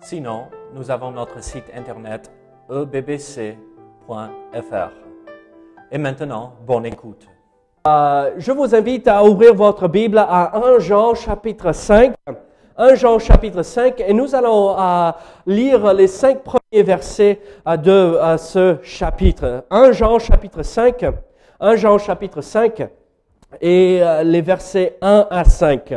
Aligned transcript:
Sinon, 0.00 0.46
nous 0.74 0.90
avons 0.90 1.10
notre 1.10 1.42
site 1.42 1.64
internet 1.74 2.30
ebbc.fr. 2.70 3.56
Et 5.90 5.98
maintenant, 5.98 6.54
bonne 6.66 6.86
écoute. 6.86 7.26
Euh, 7.86 8.32
je 8.36 8.52
vous 8.52 8.74
invite 8.74 9.08
à 9.08 9.24
ouvrir 9.24 9.54
votre 9.54 9.88
Bible 9.88 10.18
à 10.18 10.56
1 10.56 10.78
Jean 10.78 11.14
chapitre 11.14 11.72
5. 11.72 12.14
1 12.80 12.94
Jean 12.94 13.18
chapitre 13.18 13.62
5 13.64 14.00
et 14.06 14.12
nous 14.12 14.36
allons 14.36 14.78
euh, 14.78 15.10
lire 15.46 15.92
les 15.92 16.06
cinq 16.06 16.44
premiers 16.44 16.84
versets 16.84 17.40
euh, 17.66 17.76
de 17.76 17.90
euh, 17.90 18.36
ce 18.36 18.76
chapitre. 18.84 19.64
1 19.68 19.90
Jean 19.92 20.20
chapitre 20.20 20.62
5, 20.62 21.04
1 21.58 21.76
Jean 21.76 21.98
chapitre 21.98 22.40
5 22.40 22.88
et 23.60 24.02
les 24.24 24.42
versets 24.42 24.98
1 25.00 25.26
à 25.30 25.42
5. 25.42 25.94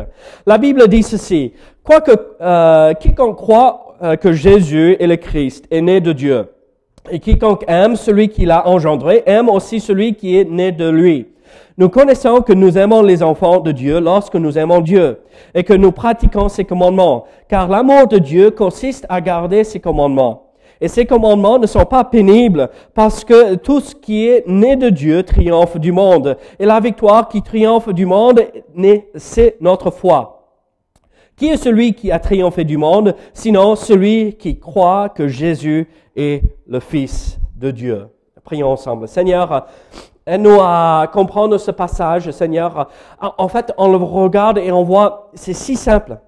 La 0.47 0.57
Bible 0.57 0.87
dit 0.87 1.03
ceci, 1.03 1.53
quoique 1.83 2.93
quiconque 2.93 3.35
croit 3.35 3.90
euh, 4.03 4.15
que 4.15 4.31
Jésus 4.31 4.95
est 4.99 5.07
le 5.07 5.17
Christ 5.17 5.65
est 5.71 5.81
né 5.81 6.01
de 6.01 6.11
Dieu, 6.11 6.45
et 7.09 7.19
quiconque 7.19 7.63
aime 7.67 7.95
celui 7.95 8.29
qui 8.29 8.45
l'a 8.45 8.67
engendré 8.67 9.23
aime 9.25 9.49
aussi 9.49 9.79
celui 9.79 10.15
qui 10.15 10.37
est 10.37 10.49
né 10.49 10.71
de 10.71 10.89
lui. 10.89 11.27
Nous 11.77 11.89
connaissons 11.89 12.41
que 12.41 12.53
nous 12.53 12.77
aimons 12.77 13.01
les 13.01 13.23
enfants 13.23 13.59
de 13.59 13.71
Dieu 13.71 13.99
lorsque 13.99 14.35
nous 14.35 14.57
aimons 14.57 14.81
Dieu 14.81 15.19
et 15.55 15.63
que 15.63 15.73
nous 15.73 15.91
pratiquons 15.91 16.49
ses 16.49 16.65
commandements, 16.65 17.25
car 17.47 17.67
l'amour 17.67 18.07
de 18.07 18.17
Dieu 18.17 18.51
consiste 18.51 19.05
à 19.09 19.21
garder 19.21 19.63
ses 19.63 19.79
commandements. 19.79 20.51
Et 20.79 20.87
ces 20.87 21.05
commandements 21.05 21.59
ne 21.59 21.67
sont 21.67 21.85
pas 21.85 22.03
pénibles 22.03 22.69
parce 22.95 23.23
que 23.23 23.55
tout 23.55 23.79
ce 23.79 23.93
qui 23.93 24.27
est 24.27 24.43
né 24.47 24.75
de 24.75 24.89
Dieu 24.89 25.21
triomphe 25.23 25.77
du 25.77 25.91
monde. 25.91 26.37
Et 26.59 26.65
la 26.65 26.79
victoire 26.79 27.29
qui 27.29 27.43
triomphe 27.43 27.93
du 27.93 28.07
monde, 28.07 28.41
c'est 29.15 29.57
notre 29.61 29.91
foi. 29.91 30.40
Qui 31.41 31.47
est 31.47 31.57
celui 31.57 31.95
qui 31.95 32.11
a 32.11 32.19
triomphé 32.19 32.63
du 32.63 32.77
monde, 32.77 33.15
sinon 33.33 33.75
celui 33.75 34.35
qui 34.35 34.59
croit 34.59 35.09
que 35.09 35.27
Jésus 35.27 35.89
est 36.15 36.43
le 36.67 36.79
Fils 36.79 37.39
de 37.55 37.71
Dieu? 37.71 38.09
Prions 38.43 38.69
ensemble. 38.69 39.07
Seigneur, 39.07 39.65
aide-nous 40.27 40.59
à 40.61 41.09
comprendre 41.11 41.57
ce 41.57 41.71
passage, 41.71 42.29
Seigneur. 42.29 42.89
En 43.19 43.47
fait, 43.47 43.73
on 43.79 43.89
le 43.89 43.97
regarde 43.97 44.59
et 44.59 44.71
on 44.71 44.83
voit, 44.83 45.31
c'est 45.33 45.53
si 45.53 45.75
simple 45.75 46.19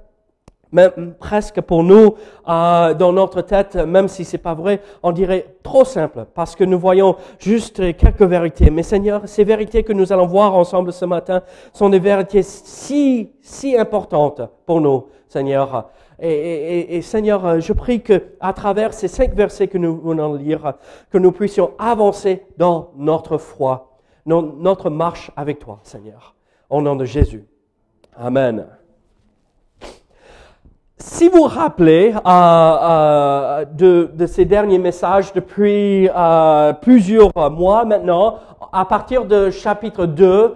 même 0.73 1.13
presque 1.19 1.61
pour 1.61 1.83
nous, 1.83 2.15
euh, 2.49 2.93
dans 2.93 3.13
notre 3.13 3.41
tête, 3.41 3.75
même 3.75 4.07
si 4.07 4.25
c'est 4.25 4.39
pas 4.39 4.55
vrai, 4.55 4.81
on 5.03 5.11
dirait 5.11 5.55
trop 5.63 5.85
simple, 5.85 6.25
parce 6.33 6.55
que 6.55 6.63
nous 6.63 6.79
voyons 6.79 7.15
juste 7.39 7.95
quelques 7.95 8.23
vérités. 8.23 8.69
Mais 8.69 8.83
Seigneur, 8.83 9.21
ces 9.25 9.43
vérités 9.43 9.83
que 9.83 9.93
nous 9.93 10.11
allons 10.11 10.25
voir 10.25 10.55
ensemble 10.55 10.91
ce 10.91 11.05
matin 11.05 11.43
sont 11.71 11.89
des 11.89 11.99
vérités 11.99 12.41
si, 12.43 13.31
si 13.41 13.77
importantes 13.77 14.41
pour 14.65 14.81
nous, 14.81 15.05
Seigneur. 15.27 15.89
Et, 16.19 16.29
et, 16.29 16.95
et, 16.97 17.01
Seigneur, 17.01 17.59
je 17.59 17.73
prie 17.73 18.01
que 18.01 18.23
à 18.39 18.53
travers 18.53 18.93
ces 18.93 19.07
cinq 19.07 19.33
versets 19.33 19.67
que 19.67 19.77
nous 19.77 19.99
venons 20.01 20.33
de 20.33 20.37
lire, 20.37 20.73
que 21.11 21.17
nous 21.17 21.31
puissions 21.31 21.71
avancer 21.77 22.45
dans 22.57 22.91
notre 22.95 23.37
foi, 23.37 23.97
dans 24.25 24.41
notre 24.41 24.89
marche 24.89 25.31
avec 25.35 25.59
toi, 25.59 25.79
Seigneur. 25.83 26.35
Au 26.69 26.81
nom 26.81 26.95
de 26.95 27.05
Jésus. 27.05 27.45
Amen. 28.15 28.65
Si 30.97 31.27
vous 31.27 31.39
vous 31.39 31.43
rappelez 31.43 32.13
euh, 32.13 32.19
euh, 32.29 33.65
de, 33.65 34.11
de, 34.13 34.25
ces 34.27 34.45
derniers 34.45 34.77
messages 34.77 35.33
depuis 35.33 36.07
euh, 36.15 36.71
plusieurs 36.73 37.31
mois 37.51 37.83
maintenant, 37.83 38.35
à 38.71 38.85
partir 38.85 39.25
de 39.25 39.49
chapitre 39.49 40.05
2, 40.05 40.55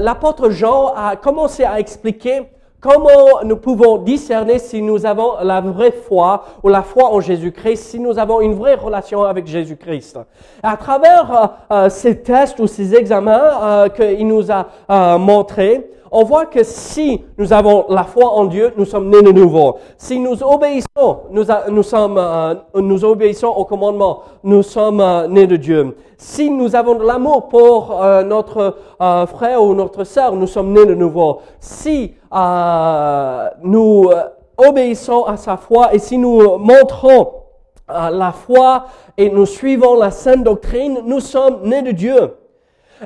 l'apôtre 0.00 0.50
Jean 0.50 0.92
a 0.96 1.16
commencé 1.16 1.64
à 1.64 1.80
expliquer 1.80 2.42
comment 2.80 3.42
nous 3.44 3.56
pouvons 3.56 3.98
discerner 3.98 4.60
si 4.60 4.82
nous 4.82 5.04
avons 5.04 5.32
la 5.42 5.60
vraie 5.60 5.92
foi 5.92 6.44
ou 6.62 6.68
la 6.68 6.82
foi 6.82 7.12
en 7.12 7.20
Jésus-Christ, 7.20 7.82
si 7.82 7.98
nous 7.98 8.18
avons 8.18 8.40
une 8.40 8.54
vraie 8.54 8.76
relation 8.76 9.24
avec 9.24 9.48
Jésus-Christ. 9.48 10.18
À 10.62 10.76
travers 10.76 11.58
ces 11.90 12.22
tests 12.22 12.58
ou 12.60 12.66
ces 12.66 12.94
examens 12.94 13.88
qu'il 13.90 14.26
nous 14.26 14.46
a 14.50 15.18
montrés, 15.18 15.90
on 16.12 16.24
voit 16.24 16.46
que 16.46 16.64
si 16.64 17.22
nous 17.38 17.52
avons 17.52 17.86
la 17.88 18.04
foi 18.04 18.28
en 18.30 18.46
Dieu, 18.46 18.72
nous 18.76 18.84
sommes 18.84 19.08
nés 19.10 19.22
de 19.22 19.30
nouveau. 19.30 19.78
Si 19.96 20.18
nous 20.18 20.42
obéissons, 20.42 21.20
nous, 21.30 21.82
sommes, 21.82 22.18
euh, 22.18 22.54
nous 22.74 23.04
obéissons 23.04 23.48
au 23.48 23.64
commandement, 23.64 24.22
nous 24.42 24.62
sommes 24.62 25.00
euh, 25.00 25.28
nés 25.28 25.46
de 25.46 25.56
Dieu. 25.56 25.96
Si 26.18 26.50
nous 26.50 26.74
avons 26.74 26.96
de 26.96 27.04
l'amour 27.04 27.48
pour 27.48 28.02
euh, 28.02 28.22
notre 28.24 28.76
frère 28.98 29.62
ou 29.62 29.74
notre 29.74 30.04
sœur, 30.04 30.34
nous 30.34 30.46
sommes 30.46 30.72
nés 30.72 30.84
de 30.84 30.94
nouveau. 30.94 31.40
Si 31.60 32.14
nous 33.62 34.10
obéissons 34.58 35.24
à 35.24 35.36
sa 35.36 35.56
foi 35.56 35.94
et 35.94 35.98
si 35.98 36.18
nous 36.18 36.58
montrons 36.58 37.32
la 37.88 38.32
foi 38.32 38.84
et 39.16 39.30
nous 39.30 39.46
suivons 39.46 39.96
la 39.96 40.10
sainte 40.10 40.44
doctrine, 40.44 41.00
nous 41.06 41.20
sommes 41.20 41.60
nés 41.64 41.82
de 41.82 41.92
Dieu. 41.92 42.34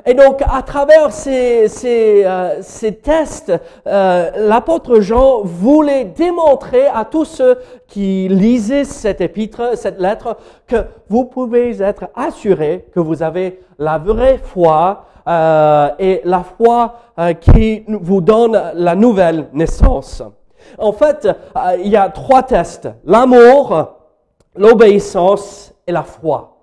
Et 0.05 0.13
donc, 0.13 0.41
à 0.41 0.61
travers 0.61 1.11
ces, 1.13 2.23
euh, 2.25 2.61
tests, 3.01 3.53
euh, 3.87 4.31
l'apôtre 4.35 4.99
Jean 4.99 5.41
voulait 5.43 6.03
démontrer 6.05 6.87
à 6.87 7.05
tous 7.05 7.23
ceux 7.25 7.57
qui 7.87 8.27
lisaient 8.27 8.83
cette 8.83 9.21
épître, 9.21 9.77
cette 9.77 9.99
lettre, 9.99 10.37
que 10.67 10.85
vous 11.09 11.25
pouvez 11.25 11.81
être 11.81 12.09
assurés 12.13 12.87
que 12.93 12.99
vous 12.99 13.23
avez 13.23 13.61
la 13.79 13.97
vraie 13.97 14.39
foi 14.43 15.05
euh, 15.27 15.89
et 15.97 16.21
la 16.25 16.43
foi 16.43 16.95
qui 17.39 17.85
vous 17.87 18.19
donne 18.19 18.61
la 18.73 18.95
nouvelle 18.95 19.47
naissance. 19.53 20.21
En 20.77 20.91
fait, 20.91 21.27
il 21.79 21.87
y 21.87 21.95
a 21.95 22.09
trois 22.09 22.43
tests. 22.43 22.89
L'amour, 23.05 23.95
l'obéissance 24.55 25.73
et 25.87 25.93
la 25.93 26.03
foi 26.03 26.54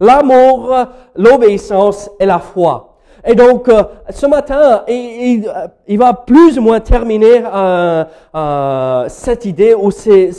l'amour, 0.00 0.74
l'obéissance 1.14 2.10
et 2.18 2.26
la 2.26 2.38
foi. 2.38 2.90
Et 3.24 3.34
donc, 3.34 3.68
euh, 3.68 3.82
ce 4.08 4.26
matin, 4.26 4.82
il, 4.88 5.50
il, 5.86 5.98
va 5.98 6.14
plus 6.14 6.58
ou 6.58 6.62
moins 6.62 6.80
terminer 6.80 7.42
euh, 7.44 8.04
euh, 8.34 9.04
cette 9.08 9.44
idée 9.44 9.74
ou 9.74 9.90
ces, 9.90 10.30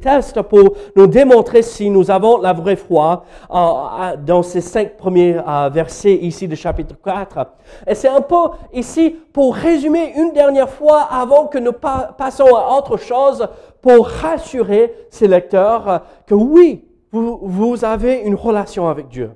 tests 0.00 0.40
pour 0.42 0.74
nous 0.94 1.06
démontrer 1.08 1.62
si 1.62 1.90
nous 1.90 2.10
avons 2.10 2.38
la 2.38 2.52
vraie 2.52 2.76
foi 2.76 3.24
dans 3.50 4.42
ces 4.42 4.60
cinq 4.60 4.96
premiers 4.96 5.40
versets 5.72 6.14
ici 6.14 6.46
de 6.46 6.54
chapitre 6.54 6.94
4. 7.04 7.46
Et 7.88 7.94
c'est 7.94 8.08
un 8.08 8.20
peu 8.20 8.50
ici 8.72 9.16
pour 9.32 9.54
résumer 9.54 10.12
une 10.16 10.32
dernière 10.32 10.70
fois 10.70 11.08
avant 11.10 11.46
que 11.46 11.58
nous 11.58 11.72
passons 11.72 12.54
à 12.54 12.76
autre 12.76 12.96
chose 12.98 13.46
pour 13.80 14.06
rassurer 14.06 14.94
ces 15.10 15.26
lecteurs 15.26 16.02
que 16.26 16.34
oui, 16.34 16.84
vous, 17.12 17.84
avez 17.84 18.20
une 18.22 18.34
relation 18.34 18.88
avec 18.88 19.08
Dieu. 19.08 19.32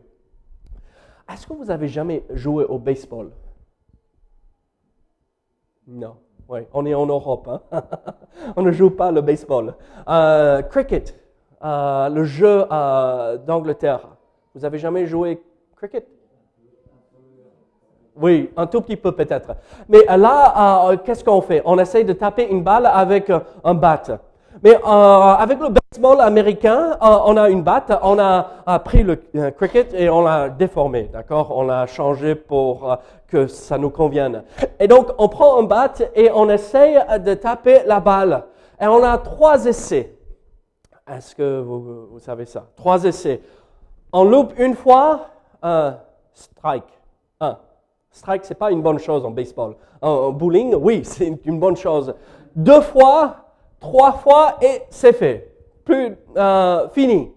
Est-ce 1.31 1.47
que 1.47 1.53
vous 1.53 1.71
avez 1.71 1.89
jamais 1.89 2.25
joué 2.31 2.65
au 2.65 2.79
baseball? 2.79 3.31
Non. 5.87 6.17
Oui, 6.49 6.61
on 6.73 6.87
est 6.87 6.95
en 6.95 7.07
Europe. 7.07 7.49
Hein? 7.49 7.83
on 8.57 8.63
ne 8.63 8.71
joue 8.71 8.91
pas 8.91 9.11
le 9.11 9.21
baseball. 9.21 9.75
Euh, 10.09 10.63
cricket, 10.63 11.19
euh, 11.65 12.09
le 12.09 12.25
jeu 12.25 12.65
euh, 12.71 13.37
d'Angleterre. 13.39 14.09
Vous 14.55 14.65
avez 14.65 14.79
jamais 14.79 15.07
joué 15.07 15.43
cricket? 15.77 16.07
Oui, 18.15 18.51
un 18.57 18.67
tout 18.67 18.81
petit 18.81 18.97
peu 18.97 19.13
peut-être. 19.13 19.57
Mais 19.89 20.05
là, 20.17 20.97
qu'est-ce 21.05 21.22
qu'on 21.22 21.43
fait? 21.43 21.61
On 21.67 21.79
essaye 21.79 22.05
de 22.05 22.15
taper 22.15 22.49
une 22.49 22.63
balle 22.63 22.87
avec 22.87 23.31
un 23.63 23.75
bat. 23.75 24.03
Mais 24.63 24.75
euh, 24.75 24.89
avec 24.89 25.61
le 25.61 25.69
baseball 25.69 26.21
américain, 26.21 26.93
euh, 27.03 27.19
on 27.27 27.37
a 27.37 27.51
une 27.51 27.63
batte, 27.63 27.93
on 28.03 28.19
a, 28.19 28.51
a 28.67 28.79
pris 28.79 29.03
le 29.03 29.21
euh, 29.35 29.51
cricket 29.51 29.93
et 29.95 30.09
on 30.09 30.23
l'a 30.23 30.49
déformé, 30.49 31.11
d'accord? 31.13 31.53
On 31.55 31.63
l'a 31.63 31.87
changé 31.87 32.35
pour 32.35 32.91
euh, 32.91 32.97
que 33.29 33.47
ça 33.47 33.77
nous 33.77 33.91
convienne. 33.91 34.45
Et 34.81 34.89
donc, 34.89 35.09
on 35.19 35.29
prend 35.29 35.61
un 35.61 35.65
bat 35.65 35.93
et 36.15 36.31
on 36.33 36.49
essaye 36.49 36.99
de 37.21 37.35
taper 37.35 37.81
la 37.87 38.01
balle. 38.01 38.45
Et 38.81 38.87
on 38.87 39.03
a 39.03 39.19
trois 39.19 39.67
essais. 39.67 40.15
Est-ce 41.11 41.35
que 41.35 41.61
vous, 41.61 42.07
vous, 42.11 42.19
savez 42.19 42.47
ça? 42.47 42.67
Trois 42.77 43.05
essais. 43.05 43.41
On 44.13 44.25
loupe 44.25 44.55
une 44.59 44.75
fois, 44.75 45.29
un 45.63 45.97
strike. 46.33 46.85
Un. 47.41 47.59
Strike, 48.11 48.45
c'est 48.45 48.59
pas 48.59 48.71
une 48.71 48.83
bonne 48.83 48.99
chose 48.99 49.25
en 49.25 49.31
baseball. 49.31 49.77
En 50.01 50.31
bowling, 50.31 50.75
oui, 50.75 51.01
c'est 51.05 51.33
une 51.45 51.61
bonne 51.61 51.77
chose. 51.77 52.15
Deux 52.55 52.81
fois, 52.81 53.46
trois 53.81 54.13
fois 54.13 54.57
et 54.61 54.83
c'est 54.91 55.13
fait. 55.13 55.53
plus 55.84 56.17
euh, 56.37 56.89
fini. 56.89 57.31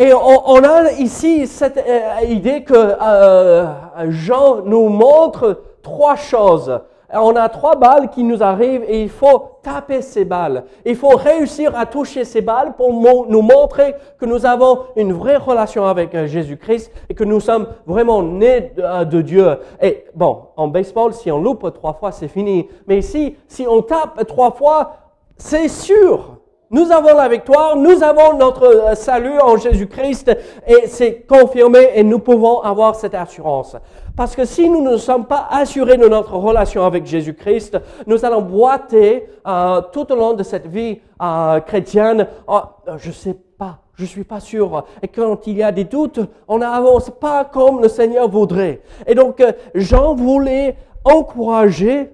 Et 0.00 0.12
on, 0.14 0.62
a 0.62 0.92
ici 0.92 1.48
cette 1.48 1.76
euh, 1.76 2.24
idée 2.24 2.62
que 2.62 2.72
euh, 2.72 3.66
Jean 4.10 4.62
nous 4.64 4.88
montre 4.88 5.60
trois 5.82 6.14
choses. 6.14 6.80
On 7.12 7.34
a 7.34 7.48
trois 7.48 7.74
balles 7.74 8.10
qui 8.10 8.22
nous 8.22 8.40
arrivent 8.40 8.84
et 8.86 9.02
il 9.02 9.08
faut 9.08 9.58
taper 9.62 10.02
ces 10.02 10.24
balles. 10.24 10.64
Il 10.84 10.94
faut 10.94 11.16
réussir 11.16 11.76
à 11.76 11.84
toucher 11.84 12.24
ces 12.24 12.42
balles 12.42 12.74
pour 12.76 12.92
nous 12.92 13.42
montrer 13.42 13.94
que 14.20 14.26
nous 14.26 14.46
avons 14.46 14.80
une 14.94 15.14
vraie 15.14 15.38
relation 15.38 15.84
avec 15.84 16.14
euh, 16.14 16.28
Jésus-Christ 16.28 16.92
et 17.08 17.14
que 17.14 17.24
nous 17.24 17.40
sommes 17.40 17.66
vraiment 17.84 18.22
nés 18.22 18.72
de, 18.76 19.04
de, 19.04 19.22
Dieu. 19.22 19.48
Et 19.82 20.04
bon, 20.14 20.42
en 20.56 20.68
baseball, 20.68 21.12
si 21.12 21.32
on 21.32 21.40
loupe 21.40 21.72
trois 21.74 21.94
fois, 21.94 22.12
c'est 22.12 22.28
fini. 22.28 22.68
Mais 22.86 22.98
ici, 22.98 23.34
si 23.48 23.66
on 23.66 23.82
tape 23.82 24.24
trois 24.28 24.52
fois, 24.52 25.07
c'est 25.38 25.68
sûr. 25.68 26.38
Nous 26.70 26.92
avons 26.92 27.16
la 27.16 27.28
victoire, 27.30 27.76
nous 27.76 28.02
avons 28.02 28.36
notre 28.36 28.64
euh, 28.64 28.94
salut 28.94 29.40
en 29.40 29.56
Jésus-Christ 29.56 30.36
et 30.66 30.86
c'est 30.86 31.22
confirmé 31.22 31.92
et 31.94 32.04
nous 32.04 32.18
pouvons 32.18 32.60
avoir 32.60 32.94
cette 32.94 33.14
assurance. 33.14 33.74
Parce 34.14 34.36
que 34.36 34.44
si 34.44 34.68
nous 34.68 34.82
ne 34.82 34.98
sommes 34.98 35.24
pas 35.24 35.48
assurés 35.50 35.96
de 35.96 36.06
notre 36.06 36.34
relation 36.34 36.84
avec 36.84 37.06
Jésus-Christ, 37.06 37.78
nous 38.06 38.22
allons 38.22 38.42
boiter 38.42 39.30
euh, 39.46 39.80
tout 39.92 40.12
au 40.12 40.14
long 40.14 40.34
de 40.34 40.42
cette 40.42 40.66
vie 40.66 41.00
euh, 41.22 41.60
chrétienne. 41.60 42.26
Oh, 42.46 42.60
je 42.98 43.12
sais 43.12 43.36
pas, 43.56 43.78
je 43.94 44.04
suis 44.04 44.24
pas 44.24 44.40
sûr. 44.40 44.84
Et 45.00 45.08
quand 45.08 45.46
il 45.46 45.56
y 45.56 45.62
a 45.62 45.72
des 45.72 45.84
doutes, 45.84 46.20
on 46.48 46.58
n'avance 46.58 47.10
pas 47.18 47.46
comme 47.46 47.80
le 47.80 47.88
Seigneur 47.88 48.28
voudrait. 48.28 48.82
Et 49.06 49.14
donc, 49.14 49.42
Jean 49.74 50.14
voulait 50.14 50.76
encourager 51.02 52.12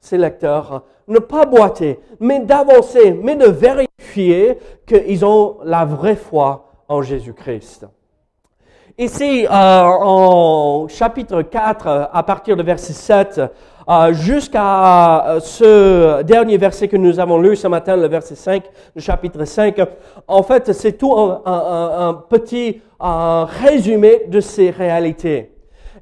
ses 0.00 0.18
lecteurs 0.18 0.82
ne 1.08 1.18
pas 1.18 1.46
boiter, 1.46 2.00
mais 2.20 2.40
d'avancer, 2.40 3.12
mais 3.12 3.36
de 3.36 3.46
vérifier 3.46 4.58
qu'ils 4.86 5.24
ont 5.24 5.58
la 5.64 5.84
vraie 5.84 6.16
foi 6.16 6.72
en 6.88 7.02
Jésus-Christ. 7.02 7.86
Ici, 8.98 9.46
euh, 9.46 9.50
en 9.50 10.88
chapitre 10.88 11.42
4, 11.42 12.08
à 12.12 12.22
partir 12.22 12.56
de 12.56 12.62
verset 12.62 12.94
7, 12.94 13.40
euh, 13.88 14.12
jusqu'à 14.12 15.28
euh, 15.28 15.40
ce 15.40 16.22
dernier 16.22 16.56
verset 16.56 16.88
que 16.88 16.96
nous 16.96 17.20
avons 17.20 17.38
lu 17.38 17.54
ce 17.54 17.68
matin, 17.68 17.96
le 17.96 18.08
verset 18.08 18.34
5, 18.34 18.64
le 18.96 19.00
chapitre 19.00 19.44
5, 19.44 19.80
en 20.26 20.42
fait, 20.42 20.72
c'est 20.72 20.94
tout 20.94 21.14
un, 21.16 22.24
petit 22.28 22.80
euh, 23.00 23.44
résumé 23.44 24.22
de 24.26 24.40
ces 24.40 24.70
réalités. 24.70 25.52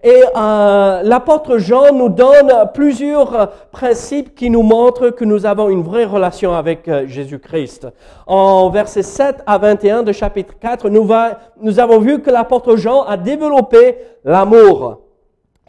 Et 0.07 0.23
euh, 0.37 1.01
l'apôtre 1.03 1.57
Jean 1.57 1.95
nous 1.95 2.11
donne 2.11 2.53
plusieurs 2.75 3.51
principes 3.73 4.35
qui 4.35 4.51
nous 4.51 4.63
montrent 4.63 5.09
que 5.09 5.25
nous 5.25 5.47
avons 5.47 5.71
une 5.71 5.83
vraie 5.83 6.05
relation 6.05 6.55
avec 6.55 6.87
euh, 6.89 7.07
Jésus-Christ. 7.07 7.89
En 8.27 8.69
versets 8.69 9.03
7 9.03 9.37
à 9.47 9.57
21 9.57 10.03
de 10.03 10.13
chapitre 10.13 10.59
4, 10.61 10.91
nous, 10.91 11.05
va, 11.05 11.39
nous 11.59 11.81
avons 11.81 12.01
vu 12.01 12.21
que 12.21 12.31
l'apôtre 12.31 12.77
Jean 12.77 13.05
a 13.05 13.17
développé 13.17 13.97
l'amour. 14.25 14.99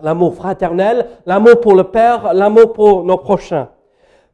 L'amour 0.02 0.36
fraternel, 0.36 1.08
l'amour 1.26 1.62
pour 1.62 1.74
le 1.74 1.86
Père, 1.86 2.34
l'amour 2.34 2.74
pour 2.74 3.06
nos 3.06 3.18
prochains. 3.18 3.70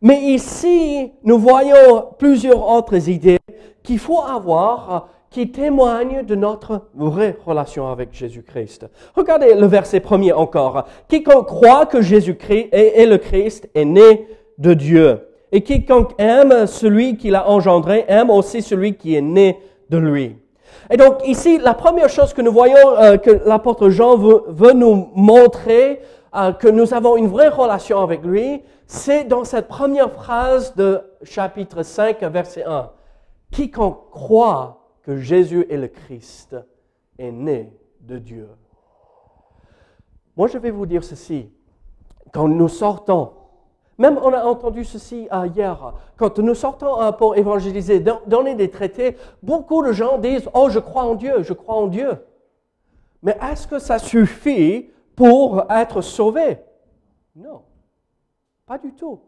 Mais 0.02 0.20
ici, 0.20 1.12
nous 1.24 1.38
voyons 1.38 2.08
plusieurs 2.18 2.68
autres 2.68 3.08
idées 3.08 3.38
qu'il 3.84 4.00
faut 4.00 4.22
avoir 4.22 5.10
qui 5.32 5.50
témoigne 5.50 6.24
de 6.24 6.36
notre 6.36 6.90
vraie 6.94 7.38
relation 7.46 7.90
avec 7.90 8.14
Jésus-Christ. 8.14 8.88
Regardez 9.16 9.54
le 9.56 9.66
verset 9.66 10.02
premier 10.02 10.34
encore. 10.34 10.84
Quiconque 11.08 11.48
croit 11.48 11.86
que 11.86 12.02
Jésus-Christ 12.02 12.68
est, 12.74 13.06
le 13.06 13.18
Christ 13.18 13.70
est 13.74 13.86
né 13.86 14.28
de 14.58 14.74
Dieu. 14.74 15.22
Et 15.54 15.62
quiconque 15.62 16.12
aime 16.18 16.68
celui 16.68 17.18
qui 17.18 17.30
l'a 17.30 17.50
engendré 17.50 18.04
aime 18.10 18.30
aussi 18.30 18.62
celui 18.62 18.96
qui 18.96 19.16
est 19.16 19.22
né 19.22 19.58
de 19.90 19.98
lui. 19.98 20.36
Et 20.90 20.98
donc 20.98 21.26
ici, 21.26 21.58
la 21.58 21.74
première 21.74 22.10
chose 22.10 22.34
que 22.34 22.42
nous 22.42 22.52
voyons 22.52 23.00
euh, 23.00 23.16
que 23.16 23.32
l'apôtre 23.46 23.90
Jean 23.90 24.18
veut, 24.18 24.74
nous 24.74 25.12
montrer 25.16 26.02
euh, 26.36 26.52
que 26.52 26.68
nous 26.68 26.94
avons 26.94 27.16
une 27.16 27.28
vraie 27.28 27.50
relation 27.50 28.02
avec 28.02 28.24
lui, 28.24 28.64
c'est 28.86 29.24
dans 29.24 29.46
cette 29.46 29.70
première 29.70 30.12
phrase 30.12 30.76
de 30.76 31.00
chapitre 31.24 31.84
5, 31.84 32.22
verset 32.24 32.66
1. 32.66 32.90
Quiconque 33.52 34.10
croit 34.12 34.81
que 35.04 35.18
Jésus 35.18 35.66
est 35.70 35.78
le 35.78 35.88
Christ, 35.88 36.56
est 37.18 37.32
né 37.32 37.74
de 38.02 38.18
Dieu. 38.18 38.50
Moi, 40.36 40.48
je 40.48 40.58
vais 40.58 40.72
vous 40.72 40.86
dire 40.86 41.04
ceci. 41.04 41.50
Quand 42.32 42.48
nous 42.48 42.70
sortons, 42.70 43.34
même 43.98 44.18
on 44.24 44.34
a 44.34 44.44
entendu 44.46 44.84
ceci 44.84 45.28
hier, 45.54 45.94
quand 46.18 46.40
nous 46.40 46.56
sortons 46.56 47.12
pour 47.14 47.36
évangéliser, 47.36 48.04
donner 48.26 48.56
des 48.56 48.70
traités, 48.70 49.18
beaucoup 49.44 49.84
de 49.86 49.92
gens 49.92 50.18
disent, 50.18 50.50
oh, 50.54 50.70
je 50.70 50.80
crois 50.80 51.04
en 51.04 51.16
Dieu, 51.16 51.44
je 51.44 51.54
crois 51.54 51.76
en 51.76 51.88
Dieu. 51.88 52.12
Mais 53.22 53.38
est-ce 53.52 53.68
que 53.68 53.80
ça 53.80 54.00
suffit 54.00 54.90
pour 55.16 55.66
être 55.70 56.02
sauvé? 56.02 56.58
Non, 57.36 57.62
pas 58.66 58.78
du 58.78 58.94
tout. 58.94 59.20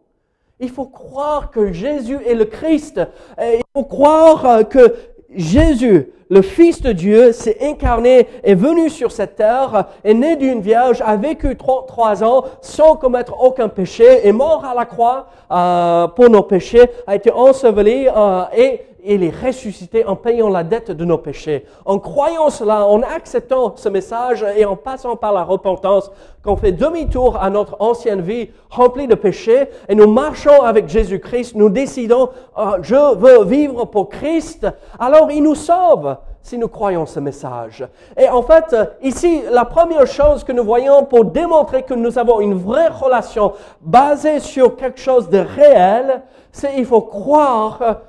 Il 0.59 0.69
faut 0.69 0.87
croire 0.87 1.51
que 1.51 1.71
Jésus 1.71 2.19
est 2.25 2.35
le 2.35 2.45
Christ. 2.45 3.01
Il 3.37 3.61
faut 3.75 3.83
croire 3.83 4.67
que 4.69 4.95
Jésus, 5.35 6.09
le 6.29 6.41
Fils 6.41 6.81
de 6.81 6.91
Dieu, 6.91 7.31
s'est 7.31 7.57
incarné, 7.61 8.27
est 8.43 8.55
venu 8.55 8.89
sur 8.89 9.11
cette 9.11 9.35
terre, 9.35 9.87
est 10.03 10.13
né 10.13 10.35
d'une 10.35 10.61
vierge, 10.61 11.01
a 11.05 11.15
vécu 11.15 11.55
trois, 11.55 12.23
ans 12.23 12.45
sans 12.61 12.95
commettre 12.95 13.35
aucun 13.41 13.69
péché, 13.69 14.27
est 14.27 14.31
mort 14.31 14.65
à 14.65 14.73
la 14.73 14.85
croix 14.85 15.27
euh, 15.51 16.07
pour 16.07 16.29
nos 16.29 16.43
péchés, 16.43 16.89
a 17.05 17.15
été 17.15 17.31
enseveli 17.31 18.07
euh, 18.07 18.43
et 18.57 18.81
il 19.05 19.23
est 19.23 19.45
ressuscité 19.45 20.05
en 20.05 20.15
payant 20.15 20.49
la 20.49 20.63
dette 20.63 20.91
de 20.91 21.05
nos 21.05 21.17
péchés. 21.17 21.65
En 21.85 21.99
croyant 21.99 22.49
cela, 22.49 22.85
en 22.85 23.01
acceptant 23.01 23.73
ce 23.75 23.89
message 23.89 24.45
et 24.55 24.65
en 24.65 24.75
passant 24.75 25.15
par 25.15 25.33
la 25.33 25.43
repentance, 25.43 26.11
qu'on 26.43 26.55
fait 26.55 26.71
demi-tour 26.71 27.37
à 27.37 27.49
notre 27.49 27.77
ancienne 27.79 28.21
vie 28.21 28.49
remplie 28.69 29.07
de 29.07 29.15
péchés 29.15 29.69
et 29.87 29.95
nous 29.95 30.11
marchons 30.11 30.61
avec 30.61 30.89
Jésus-Christ, 30.89 31.55
nous 31.55 31.69
décidons, 31.69 32.29
euh, 32.57 32.77
je 32.81 33.15
veux 33.15 33.45
vivre 33.45 33.85
pour 33.85 34.09
Christ, 34.09 34.67
alors 34.99 35.31
il 35.31 35.43
nous 35.43 35.55
sauve 35.55 36.17
si 36.41 36.57
nous 36.57 36.67
croyons 36.67 37.05
ce 37.05 37.21
message. 37.21 37.87
Et 38.17 38.27
en 38.27 38.41
fait, 38.41 38.75
ici, 39.01 39.41
la 39.49 39.63
première 39.63 40.05
chose 40.05 40.43
que 40.43 40.51
nous 40.51 40.63
voyons 40.63 41.05
pour 41.05 41.25
démontrer 41.25 41.83
que 41.83 41.93
nous 41.93 42.19
avons 42.19 42.41
une 42.41 42.55
vraie 42.55 42.89
relation 42.89 43.53
basée 43.81 44.39
sur 44.41 44.75
quelque 44.75 44.99
chose 44.99 45.29
de 45.29 45.37
réel, 45.39 46.21
c'est 46.51 46.77
il 46.77 46.85
faut 46.85 47.01
croire 47.01 48.01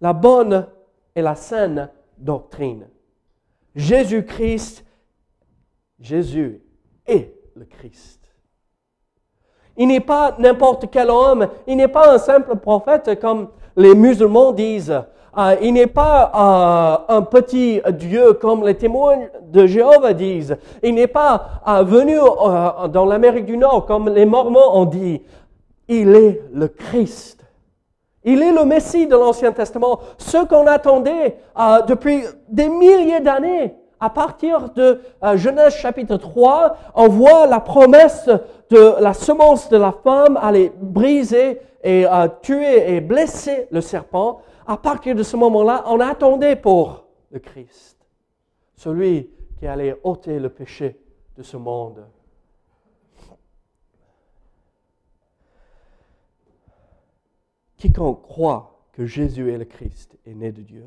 la 0.00 0.12
bonne 0.12 0.66
et 1.14 1.22
la 1.22 1.34
saine 1.34 1.88
doctrine. 2.18 2.86
Jésus-Christ, 3.74 4.84
Jésus 5.98 6.62
est 7.06 7.34
le 7.54 7.64
Christ. 7.64 8.20
Il 9.76 9.88
n'est 9.88 10.00
pas 10.00 10.36
n'importe 10.38 10.90
quel 10.90 11.10
homme, 11.10 11.48
il 11.66 11.76
n'est 11.76 11.88
pas 11.88 12.12
un 12.12 12.18
simple 12.18 12.56
prophète 12.56 13.18
comme 13.20 13.48
les 13.76 13.94
musulmans 13.94 14.52
disent. 14.52 15.02
Euh, 15.38 15.56
il 15.62 15.74
n'est 15.74 15.86
pas 15.86 16.32
euh, 17.08 17.16
un 17.16 17.22
petit 17.22 17.80
Dieu 17.92 18.32
comme 18.34 18.66
les 18.66 18.74
témoins 18.74 19.16
de 19.42 19.66
Jéhovah 19.66 20.12
disent. 20.12 20.56
Il 20.82 20.94
n'est 20.94 21.06
pas 21.06 21.62
euh, 21.68 21.82
venu 21.84 22.16
dans 22.88 23.06
l'Amérique 23.06 23.46
du 23.46 23.56
Nord 23.56 23.86
comme 23.86 24.08
les 24.08 24.26
Mormons 24.26 24.74
ont 24.74 24.86
dit. 24.86 25.22
Il 25.86 26.14
est 26.16 26.42
le 26.52 26.66
Christ. 26.68 27.39
Il 28.24 28.42
est 28.42 28.52
le 28.52 28.64
Messie 28.64 29.06
de 29.06 29.16
l'Ancien 29.16 29.52
Testament, 29.52 30.00
ce 30.18 30.44
qu'on 30.44 30.66
attendait 30.66 31.36
euh, 31.58 31.82
depuis 31.82 32.22
des 32.48 32.68
milliers 32.68 33.20
d'années. 33.20 33.74
À 33.98 34.10
partir 34.10 34.70
de 34.70 35.00
euh, 35.22 35.36
Genèse 35.36 35.74
chapitre 35.74 36.16
3, 36.16 36.76
on 36.94 37.08
voit 37.08 37.46
la 37.46 37.60
promesse 37.60 38.28
de 38.70 38.94
la 39.00 39.14
semence 39.14 39.68
de 39.68 39.76
la 39.76 39.92
femme 39.92 40.38
aller 40.40 40.72
briser 40.80 41.60
et 41.82 42.06
euh, 42.06 42.28
tuer 42.42 42.94
et 42.94 43.00
blesser 43.00 43.68
le 43.70 43.80
serpent. 43.80 44.40
À 44.66 44.76
partir 44.76 45.14
de 45.14 45.22
ce 45.22 45.36
moment-là, 45.36 45.84
on 45.86 46.00
attendait 46.00 46.56
pour 46.56 47.04
le 47.30 47.38
Christ, 47.38 47.98
celui 48.76 49.30
qui 49.58 49.66
allait 49.66 49.98
ôter 50.02 50.38
le 50.38 50.48
péché 50.48 50.98
de 51.36 51.42
ce 51.42 51.56
monde. 51.56 52.04
Quiconque 57.80 58.22
croit 58.22 58.86
que 58.92 59.06
Jésus 59.06 59.50
est 59.50 59.56
le 59.56 59.64
Christ 59.64 60.18
est 60.26 60.34
né 60.34 60.52
de 60.52 60.60
Dieu. 60.60 60.86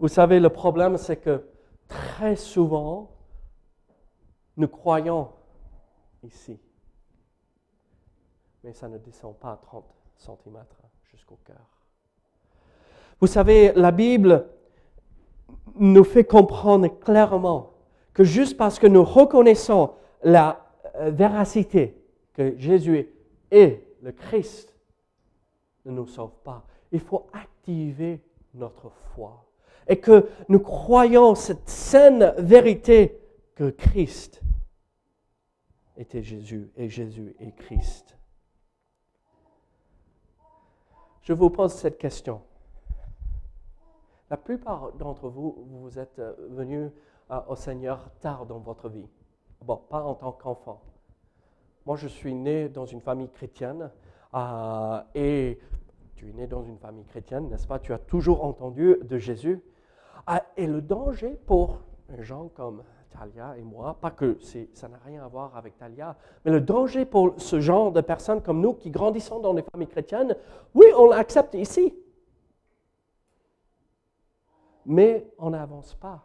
Vous 0.00 0.08
savez, 0.08 0.40
le 0.40 0.50
problème, 0.50 0.98
c'est 0.98 1.16
que 1.16 1.46
très 1.86 2.34
souvent, 2.34 3.12
nous 4.56 4.66
croyons 4.66 5.28
ici, 6.24 6.58
mais 8.64 8.72
ça 8.72 8.88
ne 8.88 8.98
descend 8.98 9.36
pas 9.36 9.52
à 9.52 9.56
30 9.56 9.84
cm 10.16 10.58
jusqu'au 11.04 11.38
cœur. 11.44 11.86
Vous 13.20 13.28
savez, 13.28 13.72
la 13.74 13.92
Bible 13.92 14.48
nous 15.76 16.04
fait 16.04 16.24
comprendre 16.24 16.88
clairement 16.98 17.74
que 18.12 18.24
juste 18.24 18.56
parce 18.56 18.80
que 18.80 18.88
nous 18.88 19.04
reconnaissons 19.04 19.92
la 20.24 20.66
euh, 20.96 21.10
véracité 21.10 21.96
que 22.32 22.58
Jésus 22.58 23.08
est 23.52 23.84
le 24.02 24.10
Christ, 24.10 24.75
ne 25.86 25.92
nous 25.92 26.06
sauve 26.06 26.34
pas. 26.44 26.66
il 26.92 27.00
faut 27.00 27.26
activer 27.32 28.22
notre 28.54 28.90
foi. 29.14 29.44
Et 29.88 29.98
que 29.98 30.28
nous 30.48 30.60
croyons 30.60 31.34
cette 31.34 31.68
saine 31.68 32.34
vérité 32.38 33.20
que 33.54 33.70
Christ 33.70 34.42
était 35.96 36.22
Jésus 36.22 36.70
et 36.76 36.88
Jésus 36.88 37.34
est 37.38 37.52
Christ. 37.52 38.16
Je 41.22 41.32
vous 41.32 41.50
pose 41.50 41.72
cette 41.72 41.98
question. 41.98 42.42
La 44.28 44.36
plupart 44.36 44.92
d'entre 44.92 45.28
vous, 45.28 45.66
vous 45.70 45.98
êtes 45.98 46.20
venus 46.50 46.90
euh, 47.30 47.40
au 47.48 47.56
Seigneur 47.56 48.10
tard 48.20 48.46
dans 48.46 48.58
votre 48.58 48.88
vie. 48.88 49.08
Bon, 49.62 49.76
pas 49.76 50.02
en 50.02 50.14
tant 50.14 50.32
qu'enfant. 50.32 50.82
Moi, 51.86 51.96
je 51.96 52.08
suis 52.08 52.34
né 52.34 52.68
dans 52.68 52.86
une 52.86 53.00
famille 53.00 53.30
chrétienne 53.30 53.90
euh, 54.36 55.00
et 55.14 55.58
tu 56.14 56.28
es 56.28 56.32
né 56.32 56.46
dans 56.46 56.62
une 56.62 56.78
famille 56.78 57.04
chrétienne, 57.04 57.48
n'est-ce 57.48 57.66
pas? 57.66 57.78
Tu 57.78 57.92
as 57.92 57.98
toujours 57.98 58.44
entendu 58.44 58.96
de 59.02 59.18
Jésus. 59.18 59.62
et 60.56 60.66
le 60.66 60.80
danger 60.80 61.38
pour 61.46 61.78
gens 62.18 62.48
comme 62.48 62.82
Talia 63.10 63.56
et 63.56 63.62
moi, 63.62 63.96
pas 64.00 64.10
que 64.10 64.38
ça 64.74 64.88
n'a 64.88 64.98
rien 65.04 65.24
à 65.24 65.28
voir 65.28 65.56
avec 65.56 65.76
Talia, 65.78 66.16
mais 66.44 66.50
le 66.50 66.60
danger 66.60 67.04
pour 67.04 67.34
ce 67.38 67.60
genre 67.60 67.92
de 67.92 68.00
personnes 68.00 68.42
comme 68.42 68.60
nous 68.60 68.74
qui 68.74 68.90
grandissons 68.90 69.40
dans 69.40 69.52
les 69.52 69.62
familles 69.62 69.88
chrétiennes, 69.88 70.36
oui, 70.74 70.86
on 70.96 71.08
l'accepte 71.08 71.54
ici, 71.54 71.94
mais 74.84 75.26
on 75.38 75.50
n'avance 75.50 75.94
pas 75.94 76.24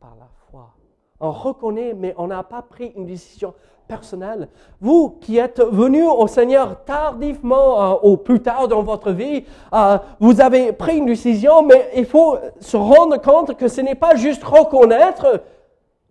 par 0.00 0.14
la 0.16 0.28
foi. 0.50 0.74
On 1.20 1.30
reconnaît, 1.32 1.94
mais 1.94 2.14
on 2.16 2.28
n'a 2.28 2.42
pas 2.42 2.62
pris 2.62 2.92
une 2.96 3.06
décision 3.06 3.54
personnelle. 3.88 4.48
Vous 4.80 5.18
qui 5.20 5.38
êtes 5.38 5.60
venus 5.60 6.06
au 6.06 6.26
Seigneur 6.26 6.84
tardivement 6.84 7.82
euh, 7.82 7.96
ou 8.02 8.16
plus 8.16 8.40
tard 8.40 8.68
dans 8.68 8.82
votre 8.82 9.10
vie, 9.10 9.44
euh, 9.72 9.98
vous 10.20 10.40
avez 10.40 10.72
pris 10.72 10.98
une 10.98 11.06
décision, 11.06 11.62
mais 11.62 11.90
il 11.96 12.04
faut 12.04 12.36
se 12.60 12.76
rendre 12.76 13.20
compte 13.20 13.56
que 13.56 13.68
ce 13.68 13.80
n'est 13.80 13.94
pas 13.94 14.14
juste 14.14 14.44
reconnaître 14.44 15.42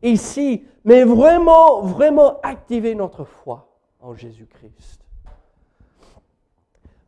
ici, 0.02 0.64
mais 0.84 1.04
vraiment, 1.04 1.82
vraiment 1.82 2.40
activer 2.44 2.96
notre 2.96 3.24
foi 3.24 3.68
en 4.02 4.14
Jésus-Christ. 4.14 5.02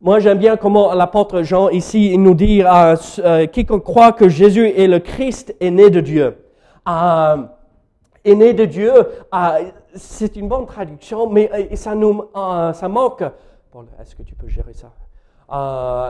Moi, 0.02 0.18
j'aime 0.18 0.38
bien 0.38 0.56
comment 0.56 0.94
l'apôtre 0.94 1.42
Jean 1.42 1.68
ici 1.68 2.16
nous 2.16 2.34
dit 2.34 2.62
euh, 2.62 2.96
euh, 3.18 3.46
quiconque 3.46 3.84
croit 3.84 4.12
que 4.12 4.30
Jésus 4.30 4.66
est 4.66 4.86
le 4.86 4.98
Christ 4.98 5.54
est 5.60 5.70
né 5.70 5.90
de 5.90 6.00
Dieu. 6.00 6.38
Euh, 8.26 8.34
né 8.34 8.52
de 8.52 8.64
Dieu, 8.66 8.92
euh, 8.92 9.62
c'est 9.94 10.36
une 10.36 10.48
bonne 10.48 10.66
traduction, 10.66 11.28
mais 11.28 11.50
euh, 11.52 11.76
ça 11.76 11.94
nous, 11.94 12.24
ça 12.34 12.88
manque. 12.88 13.24
Bon, 13.72 13.86
est-ce 14.00 14.14
que 14.14 14.22
tu 14.22 14.34
peux 14.34 14.48
gérer 14.48 14.74
ça? 14.74 14.90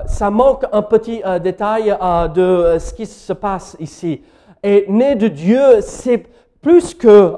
Ça 0.07 0.31
manque 0.31 0.65
un 0.71 0.83
petit 0.83 1.23
détail 1.43 1.97
de 2.35 2.77
ce 2.79 2.93
qui 2.93 3.07
se 3.07 3.33
passe 3.33 3.75
ici. 3.81 4.23
Et 4.63 4.85
né 4.89 5.15
de 5.15 5.29
Dieu, 5.29 5.81
c'est 5.81 6.27
plus 6.61 6.95
que 6.95 7.35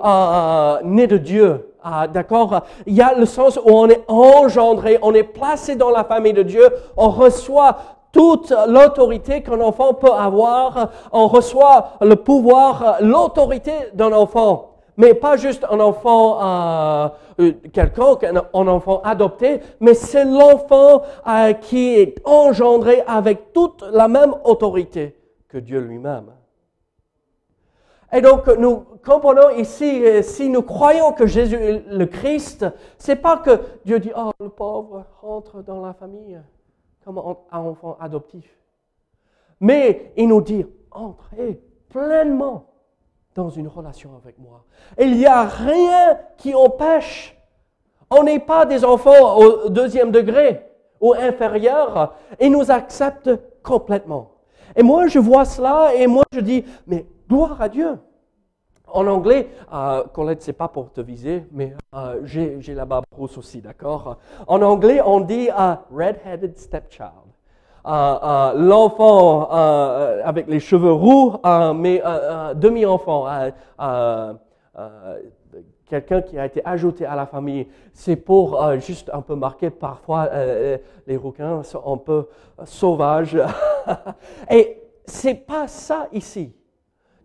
né 0.85 1.07
de 1.07 1.17
Dieu. 1.17 1.69
Ah, 1.85 2.09
d'accord? 2.09 2.63
Il 2.87 2.95
y 2.95 3.01
a 3.01 3.15
le 3.15 3.25
sens 3.25 3.57
où 3.57 3.71
on 3.71 3.89
est 3.89 4.03
engendré, 4.09 4.99
on 5.03 5.15
est 5.15 5.23
placé 5.23 5.77
dans 5.77 5.91
la 5.91 6.03
famille 6.03 6.33
de 6.33 6.43
Dieu, 6.43 6.69
on 6.97 7.09
reçoit 7.09 7.77
toute 8.13 8.53
l'autorité 8.69 9.43
qu'un 9.43 9.61
enfant 9.61 9.95
peut 9.95 10.13
avoir, 10.13 10.91
on 11.11 11.27
reçoit 11.27 11.95
le 12.03 12.15
pouvoir, 12.17 12.99
l'autorité 13.01 13.73
d'un 13.95 14.13
enfant. 14.13 14.69
Mais 14.99 15.15
pas 15.15 15.37
juste 15.39 15.65
un 15.71 15.81
enfant 15.81 16.39
euh, 16.43 17.09
euh 17.41 17.53
quelconque, 17.73 18.25
un, 18.25 18.69
enfant 18.69 19.01
adopté, 19.03 19.61
mais 19.81 19.95
c'est 19.95 20.27
l'enfant 20.27 21.03
euh, 21.27 21.55
qui 21.55 21.95
est 21.95 22.15
engendré 22.27 23.03
avec 23.07 23.55
toute 23.55 23.83
la 23.91 24.07
même 24.07 24.35
autorité 24.45 25.17
que 25.49 25.57
Dieu 25.57 25.81
lui-même. 25.81 26.31
Et 28.13 28.21
donc, 28.21 28.47
nous 28.59 28.85
comprenons 29.03 29.49
ici, 29.57 30.05
euh, 30.05 30.21
si 30.21 30.51
nous 30.51 30.61
croyons 30.61 31.13
que 31.13 31.27
Jésus 31.27 31.57
est 31.57 31.85
le 31.89 32.05
Christ, 32.05 32.67
c'est 32.99 33.17
pas 33.17 33.39
que 33.39 33.59
Dieu 33.87 33.99
dit, 33.99 34.13
oh, 34.15 34.33
le 34.39 34.51
pauvre 34.51 35.07
rentre 35.23 35.63
dans 35.63 35.81
la 35.81 35.95
famille 35.95 36.39
comme 37.05 37.19
un 37.19 37.59
enfant 37.59 37.97
adoptif. 38.01 38.45
Mais 39.61 40.13
il 40.17 40.29
nous 40.29 40.41
dit, 40.41 40.67
entrez 40.91 41.61
pleinement 41.89 42.67
dans 43.35 43.49
une 43.49 43.69
relation 43.69 44.11
avec 44.23 44.39
moi. 44.39 44.65
Il 44.99 45.17
n'y 45.17 45.27
a 45.27 45.45
rien 45.45 46.19
qui 46.37 46.55
empêche. 46.55 47.37
On 48.11 48.25
n'est 48.25 48.41
pas 48.41 48.67
des 48.67 48.85
enfants 48.85 49.39
au 49.39 49.69
deuxième 49.69 50.11
degré 50.11 50.63
ou 51.01 51.15
inférieur. 51.15 52.15
Il 52.41 52.53
nous 52.53 52.71
accepte 52.71 53.31
complètement. 53.63 54.33
Et 54.77 54.83
moi, 54.83 55.07
je 55.07 55.19
vois 55.19 55.45
cela 55.45 55.95
et 55.95 56.07
moi, 56.07 56.25
je 56.33 56.41
dis, 56.41 56.65
mais 56.87 57.07
Gloire 57.33 57.63
à 57.63 57.69
Dieu. 57.71 57.99
En 58.93 59.07
anglais, 59.07 59.49
euh, 59.73 60.05
Colette, 60.13 60.43
c'est 60.43 60.53
pas 60.53 60.69
pour 60.69 60.93
te 60.93 61.01
viser, 61.01 61.47
mais 61.51 61.75
euh, 61.95 62.21
j'ai 62.25 62.75
la 62.75 62.85
barbe 62.85 63.07
rousse 63.11 63.39
aussi, 63.39 63.63
d'accord? 63.63 64.19
En 64.47 64.61
anglais, 64.61 65.01
on 65.05 65.21
dit 65.21 65.49
uh, 65.49 65.77
red-headed 65.91 66.59
stepchild. 66.59 67.11
Euh, 67.87 67.91
euh 67.91 68.53
L'enfant 68.55 69.49
euh, 69.51 70.21
avec 70.25 70.47
les 70.47 70.61
cheveux 70.61 70.93
roux, 70.93 71.35
mais 71.75 72.03
demi-enfant. 72.55 73.27
Quelqu'un 75.87 76.23
qui 76.23 76.39
a 76.39 76.47
été 76.47 76.63
ajouté 76.65 77.05
à 77.05 77.17
la 77.17 77.27
famille, 77.27 77.69
c'est 77.93 78.17
pour 78.17 78.61
juste 78.79 79.11
un 79.13 79.21
peu 79.21 79.35
marquer. 79.35 79.71
Parfois, 79.71 80.29
les 81.07 81.17
rouquins 81.17 81.63
sont 81.63 81.83
un 81.87 81.97
peu 81.97 82.29
sauvages. 82.65 83.39
Et 84.51 84.81
c'est 85.05 85.35
pas 85.35 85.67
ça 85.67 86.09
ici. 86.13 86.55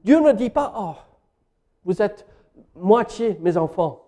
Dieu 0.03 0.19
ne 0.21 0.31
dit 0.31 0.49
pas, 0.49 0.73
oh, 0.77 0.95
vous 1.87 2.01
êtes 2.01 2.27
moitié 2.75 3.39
mes 3.39 3.55
enfants. 3.55 4.03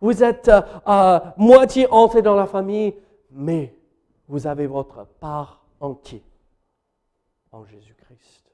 Vous 0.00 0.22
êtes 0.22 0.48
euh, 0.48 0.60
euh, 0.86 1.18
moitié 1.38 1.90
entrés 1.90 2.22
dans 2.22 2.36
la 2.36 2.46
famille, 2.46 2.94
mais 3.30 3.74
vous 4.28 4.46
avez 4.46 4.66
votre 4.66 5.06
part 5.18 5.64
entière 5.80 6.20
en 7.50 7.64
Jésus-Christ. 7.64 8.52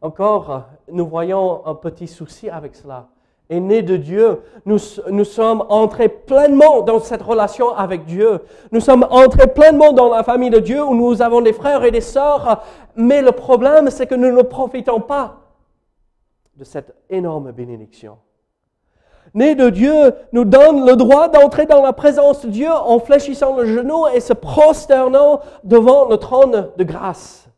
Encore, 0.00 0.64
nous 0.90 1.06
voyons 1.06 1.64
un 1.66 1.74
petit 1.74 2.08
souci 2.08 2.48
avec 2.48 2.74
cela 2.74 3.11
est 3.52 3.60
né 3.60 3.82
de 3.82 3.96
Dieu. 3.96 4.40
Nous, 4.64 4.78
sommes 5.24 5.64
entrés 5.68 6.08
pleinement 6.08 6.82
dans 6.82 7.00
cette 7.00 7.22
relation 7.22 7.74
avec 7.74 8.04
Dieu. 8.04 8.40
Nous 8.72 8.80
sommes 8.80 9.06
entrés 9.10 9.46
pleinement 9.46 9.92
dans 9.92 10.08
la 10.08 10.22
famille 10.22 10.50
de 10.50 10.58
Dieu 10.58 10.82
où 10.82 10.94
nous 10.94 11.20
avons 11.22 11.40
des 11.40 11.52
frères 11.52 11.84
et 11.84 11.90
des 11.90 12.00
sœurs. 12.00 12.62
Mais 12.96 13.22
le 13.22 13.32
problème, 13.32 13.90
c'est 13.90 14.06
que 14.06 14.14
nous 14.14 14.34
ne 14.34 14.42
profitons 14.42 15.00
pas 15.00 15.40
de 16.56 16.64
cette 16.64 16.94
énorme 17.10 17.52
bénédiction. 17.52 18.18
Né 19.34 19.54
de 19.54 19.70
Dieu 19.70 20.14
nous 20.32 20.44
donne 20.44 20.86
le 20.86 20.96
droit 20.96 21.28
d'entrer 21.28 21.66
dans 21.66 21.82
la 21.82 21.92
présence 21.92 22.44
de 22.44 22.50
Dieu 22.50 22.70
en 22.70 22.98
fléchissant 22.98 23.56
le 23.56 23.64
genou 23.64 24.06
et 24.08 24.20
se 24.20 24.32
prosternant 24.32 25.40
devant 25.64 26.08
le 26.08 26.16
trône 26.16 26.68
de 26.76 26.84
grâce. 26.84 27.48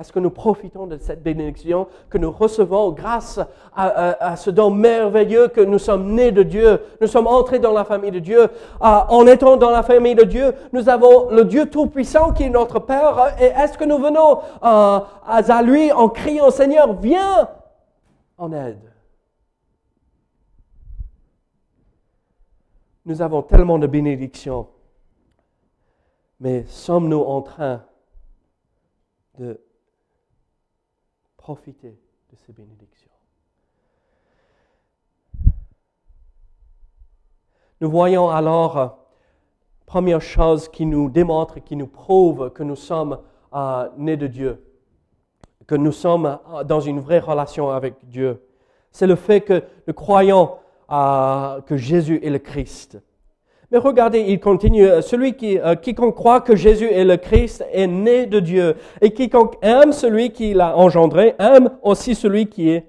Est-ce 0.00 0.14
que 0.14 0.18
nous 0.18 0.30
profitons 0.30 0.86
de 0.86 0.96
cette 0.96 1.22
bénédiction 1.22 1.86
que 2.08 2.16
nous 2.16 2.30
recevons 2.30 2.90
grâce 2.90 3.38
à, 3.76 4.34
ce 4.34 4.48
don 4.48 4.70
merveilleux 4.70 5.48
que 5.48 5.60
nous 5.60 5.78
sommes 5.78 6.14
nés 6.14 6.32
de 6.32 6.42
Dieu, 6.42 6.80
nous 7.02 7.06
sommes 7.06 7.26
entrés 7.26 7.58
dans 7.58 7.74
la 7.74 7.84
famille 7.84 8.10
de 8.10 8.18
Dieu. 8.18 8.48
en 8.80 9.26
étant 9.26 9.58
dans 9.58 9.68
la 9.68 9.82
famille 9.82 10.14
de 10.14 10.24
Dieu, 10.24 10.54
nous 10.72 10.88
avons 10.88 11.28
le 11.28 11.44
Dieu 11.44 11.68
Tout-Puissant 11.68 12.32
qui 12.32 12.44
est 12.44 12.48
notre 12.48 12.78
Père. 12.78 13.36
Et 13.42 13.44
est-ce 13.48 13.76
que 13.76 13.84
nous 13.84 13.98
venons 13.98 14.38
euh, 14.62 15.00
à 15.22 15.62
lui 15.62 15.92
en 15.92 16.08
criant 16.08 16.50
Seigneur, 16.50 16.94
viens 16.94 17.50
en 18.38 18.52
aide 18.52 18.80
Nous 23.04 23.20
avons 23.20 23.42
tellement 23.42 23.78
de 23.78 23.86
bénédictions, 23.86 24.66
mais 26.38 26.64
sommes-nous 26.68 27.20
en 27.20 27.42
train 27.42 27.82
de 29.38 29.60
profiter 31.40 31.98
de 32.30 32.36
ces 32.36 32.52
bénédictions. 32.52 33.10
Nous 37.80 37.90
voyons 37.90 38.28
alors, 38.28 38.76
euh, 38.76 38.88
première 39.86 40.20
chose 40.20 40.68
qui 40.68 40.84
nous 40.84 41.08
démontre, 41.08 41.60
qui 41.60 41.76
nous 41.76 41.86
prouve 41.86 42.50
que 42.50 42.62
nous 42.62 42.76
sommes 42.76 43.20
euh, 43.54 43.88
nés 43.96 44.18
de 44.18 44.26
Dieu, 44.26 44.62
que 45.66 45.74
nous 45.74 45.92
sommes 45.92 46.38
euh, 46.52 46.62
dans 46.62 46.80
une 46.80 47.00
vraie 47.00 47.20
relation 47.20 47.70
avec 47.70 47.94
Dieu. 48.02 48.46
C'est 48.92 49.06
le 49.06 49.16
fait 49.16 49.40
que 49.40 49.64
nous 49.88 49.94
croyons 49.94 50.58
que 50.90 51.76
Jésus 51.76 52.18
est 52.22 52.30
le 52.30 52.40
Christ. 52.40 52.98
Mais 53.70 53.78
regardez, 53.78 54.20
il 54.20 54.40
continue, 54.40 54.84
euh, 54.84 55.00
celui 55.00 55.34
qui, 55.34 55.58
euh, 55.58 55.76
quiconque 55.76 56.16
croit 56.16 56.40
que 56.40 56.56
Jésus 56.56 56.90
est 56.90 57.04
le 57.04 57.16
Christ 57.16 57.64
est 57.72 57.86
né 57.86 58.26
de 58.26 58.40
Dieu. 58.40 58.76
Et 59.00 59.12
quiconque 59.12 59.56
aime 59.62 59.92
celui 59.92 60.30
qui 60.30 60.54
l'a 60.54 60.76
engendré, 60.76 61.34
aime 61.38 61.70
aussi 61.82 62.14
celui 62.14 62.46
qui 62.46 62.70
est 62.70 62.86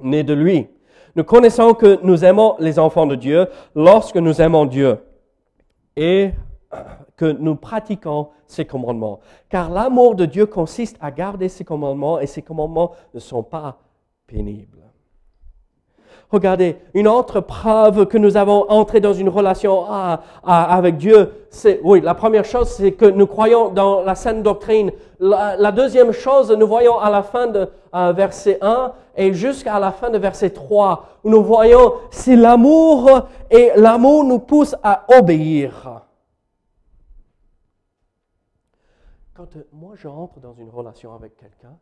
né 0.00 0.22
de 0.22 0.32
lui. 0.32 0.66
Nous 1.14 1.24
connaissons 1.24 1.74
que 1.74 2.00
nous 2.02 2.24
aimons 2.24 2.56
les 2.58 2.78
enfants 2.78 3.06
de 3.06 3.14
Dieu 3.14 3.48
lorsque 3.74 4.16
nous 4.16 4.40
aimons 4.40 4.64
Dieu 4.64 4.98
et 5.96 6.30
que 7.16 7.26
nous 7.26 7.54
pratiquons 7.54 8.28
ses 8.46 8.64
commandements. 8.64 9.20
Car 9.48 9.70
l'amour 9.70 10.16
de 10.16 10.24
Dieu 10.24 10.46
consiste 10.46 10.96
à 11.00 11.10
garder 11.10 11.48
ses 11.48 11.64
commandements 11.64 12.18
et 12.18 12.26
ses 12.26 12.42
commandements 12.42 12.92
ne 13.12 13.20
sont 13.20 13.42
pas 13.42 13.78
pénibles. 14.26 14.83
Regardez, 16.34 16.78
une 16.94 17.06
autre 17.06 17.38
preuve 17.38 18.06
que 18.06 18.18
nous 18.18 18.36
avons 18.36 18.68
entré 18.68 18.98
dans 18.98 19.12
une 19.12 19.28
relation 19.28 19.84
avec 20.42 20.96
Dieu, 20.96 21.46
c'est, 21.48 21.78
oui, 21.84 22.00
la 22.00 22.16
première 22.16 22.44
chose, 22.44 22.70
c'est 22.70 22.90
que 22.90 23.04
nous 23.04 23.28
croyons 23.28 23.68
dans 23.68 24.02
la 24.02 24.16
saine 24.16 24.42
doctrine. 24.42 24.90
La, 25.20 25.70
deuxième 25.70 26.10
chose, 26.10 26.50
nous 26.50 26.66
voyons 26.66 26.98
à 26.98 27.08
la 27.08 27.22
fin 27.22 27.46
de 27.46 27.68
euh, 27.94 28.12
verset 28.12 28.58
1 28.60 28.92
et 29.16 29.32
jusqu'à 29.32 29.78
la 29.78 29.92
fin 29.92 30.10
de 30.10 30.18
verset 30.18 30.50
3, 30.50 31.20
où 31.22 31.30
nous 31.30 31.44
voyons, 31.44 31.92
c'est 32.10 32.34
l'amour 32.34 33.28
et 33.48 33.70
l'amour 33.76 34.24
nous 34.24 34.40
pousse 34.40 34.74
à 34.82 35.04
obéir. 35.16 36.02
Quand 39.34 39.54
euh, 39.54 39.68
moi 39.72 39.92
je 39.94 40.08
rentre 40.08 40.40
dans 40.40 40.54
une 40.54 40.70
relation 40.70 41.14
avec 41.14 41.36
quelqu'un, 41.36 41.76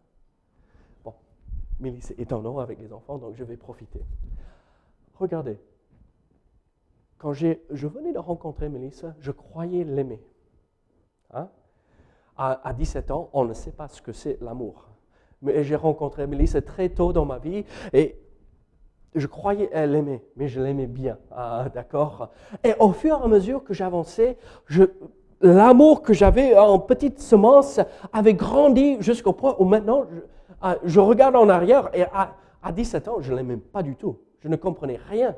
Mélisse 1.82 2.14
est 2.16 2.32
en 2.32 2.59
avec 2.59 2.78
les 2.78 2.92
enfants, 2.92 3.18
donc 3.18 3.35
je 3.35 3.42
vais 3.42 3.56
profiter. 3.56 4.00
Regardez, 5.19 5.59
quand 7.19 7.33
je 7.33 7.87
venais 7.87 8.12
de 8.12 8.19
rencontrer 8.19 8.69
Mélissa, 8.69 9.14
je 9.21 9.31
croyais 9.31 9.85
l'aimer. 9.85 10.21
Hein? 11.33 11.49
À, 12.37 12.73
17 12.73 13.12
ans, 13.12 13.31
on 13.33 13.45
ne 13.45 13.52
sait 13.52 13.71
pas 13.71 13.87
ce 13.87 14.02
que 14.02 14.12
c'est 14.12 14.38
l'amour. 14.40 14.88
Mais 15.42 15.62
j'ai 15.62 15.76
rencontré 15.76 16.26
Mélissa 16.26 16.61
très 16.62 16.88
tôt 16.88 17.12
dans 17.12 17.25
ma 17.25 17.38
vie 17.38 17.64
et 17.92 18.19
je 19.14 19.26
croyais 19.26 19.71
l'aimer, 19.87 20.25
mais 20.37 20.49
je 20.49 20.61
l'aimais 20.61 20.87
bien, 20.87 21.19
ah, 21.31 21.66
d'accord 21.73 22.31
Et 22.64 22.75
au 22.81 22.92
fur 22.92 23.21
et 23.21 23.25
à 23.25 23.28
mesure 23.28 23.62
que 23.62 23.75
j'avançais, 23.75 24.38
l'amour 25.40 26.02
que 26.02 26.14
j'avais 26.14 26.59
en 26.59 26.78
petite 26.81 27.21
semence 27.21 27.78
avait 28.12 28.35
grandi 28.35 28.97
jusqu'au 29.00 29.33
point 29.33 29.54
où 29.59 29.64
maintenant, 29.64 30.07
je, 30.85 31.00
ah, 31.00 31.04
regarde 31.04 31.37
en 31.37 31.49
arrière 31.49 31.90
et 31.95 32.02
à, 32.02 32.35
à 32.62 32.73
17 32.73 33.09
ans, 33.09 33.16
je 33.21 33.31
ne 33.31 33.37
l'aimais 33.37 33.59
pas 33.59 33.83
du 33.83 33.95
tout. 33.95 34.19
Je 34.42 34.49
ne 34.49 34.56
comprenais 34.56 34.99
rien. 35.08 35.37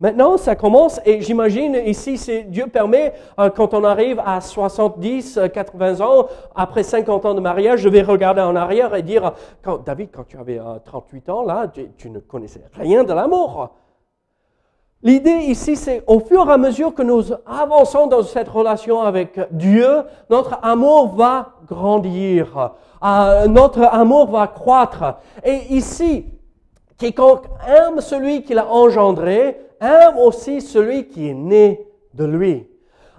Maintenant, 0.00 0.38
ça 0.38 0.56
commence 0.56 0.98
et 1.04 1.20
j'imagine 1.20 1.74
ici, 1.84 2.18
Dieu 2.48 2.66
permet, 2.68 3.12
euh, 3.38 3.50
quand 3.50 3.74
on 3.74 3.84
arrive 3.84 4.20
à 4.24 4.40
70, 4.40 5.38
80 5.52 6.00
ans, 6.00 6.26
après 6.54 6.82
50 6.82 7.26
ans 7.26 7.34
de 7.34 7.40
mariage, 7.40 7.80
je 7.80 7.88
vais 7.90 8.00
regarder 8.00 8.40
en 8.40 8.56
arrière 8.56 8.94
et 8.94 9.02
dire, 9.02 9.34
quand, 9.62 9.84
David, 9.84 10.08
quand 10.10 10.24
tu 10.26 10.38
avais 10.38 10.58
38 10.86 11.28
euh, 11.28 11.32
ans, 11.32 11.42
là, 11.42 11.70
tu, 11.98 12.08
ne 12.08 12.18
connaissais 12.18 12.64
rien 12.72 13.04
de 13.04 13.12
l'amour. 13.12 13.74
L'idée 15.02 15.44
ici, 15.48 15.76
c'est 15.76 16.02
au 16.06 16.20
fur 16.20 16.48
et 16.48 16.52
à 16.52 16.56
mesure 16.56 16.94
que 16.94 17.02
nous 17.02 17.22
avançons 17.46 18.06
dans 18.06 18.22
cette 18.22 18.48
relation 18.48 19.02
avec 19.02 19.38
Dieu, 19.50 20.02
notre 20.30 20.58
amour 20.62 21.14
va 21.14 21.56
grandir, 21.66 22.72
euh, 23.04 23.46
notre 23.48 23.82
amour 23.82 24.30
va 24.30 24.46
croître. 24.46 25.16
Et 25.44 25.74
ici, 25.74 26.24
Quiconque 27.00 27.46
aime 27.66 28.02
celui 28.02 28.42
qui 28.42 28.52
l'a 28.52 28.66
engendré, 28.70 29.58
aime 29.80 30.18
aussi 30.18 30.60
celui 30.60 31.08
qui 31.08 31.30
est 31.30 31.34
né 31.34 31.88
de 32.12 32.24
lui. 32.24 32.68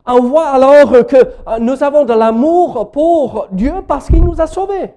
On 0.05 0.21
voit 0.21 0.49
alors 0.49 1.07
que 1.07 1.15
euh, 1.15 1.59
nous 1.59 1.83
avons 1.83 2.05
de 2.05 2.13
l'amour 2.13 2.91
pour 2.91 3.47
Dieu 3.51 3.73
parce 3.87 4.07
qu'il 4.07 4.23
nous 4.23 4.39
a 4.39 4.45
sauvés. 4.45 4.93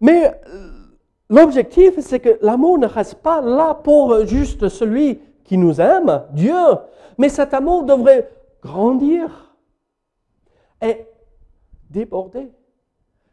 Mais 0.00 0.28
euh, 0.28 0.70
l'objectif, 1.28 2.00
c'est 2.00 2.20
que 2.20 2.38
l'amour 2.40 2.78
ne 2.78 2.86
reste 2.86 3.16
pas 3.16 3.42
là 3.42 3.74
pour 3.74 4.24
juste 4.26 4.68
celui 4.68 5.20
qui 5.44 5.58
nous 5.58 5.78
aime, 5.78 6.22
Dieu, 6.32 6.54
mais 7.18 7.28
cet 7.28 7.52
amour 7.52 7.82
devrait 7.82 8.30
grandir 8.62 9.54
et 10.80 11.06
déborder 11.90 12.50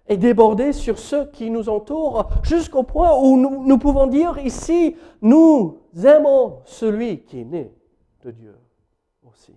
et 0.08 0.18
déborder 0.18 0.74
sur 0.74 1.00
ceux 1.00 1.30
qui 1.32 1.50
nous 1.50 1.70
entourent 1.70 2.30
jusqu'au 2.44 2.84
point 2.84 3.16
où 3.16 3.38
nous, 3.38 3.78
pouvons 3.78 4.08
dire 4.08 4.38
ici, 4.40 4.96
nous 5.22 5.80
aimons 6.04 6.62
celui 6.66 7.24
qui 7.24 7.42
est 7.42 7.46
né 7.46 7.74
de 8.24 8.32
Dieu 8.32 8.58
aussi. 9.24 9.56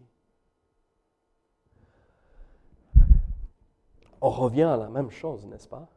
On 4.20 4.30
revient 4.30 4.62
à 4.62 4.76
la 4.76 4.88
même 4.88 5.11
chose, 5.11 5.46
n'est-ce 5.46 5.68
pas? 5.68 5.88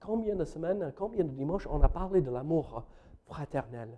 Combien 0.00 0.34
de 0.34 0.44
semaines, 0.44 0.92
combien 0.96 1.24
de 1.24 1.30
dimanches 1.30 1.66
on 1.70 1.82
a 1.82 1.88
parlé 1.88 2.20
de 2.20 2.30
l'amour 2.30 2.84
fraternel? 3.26 3.90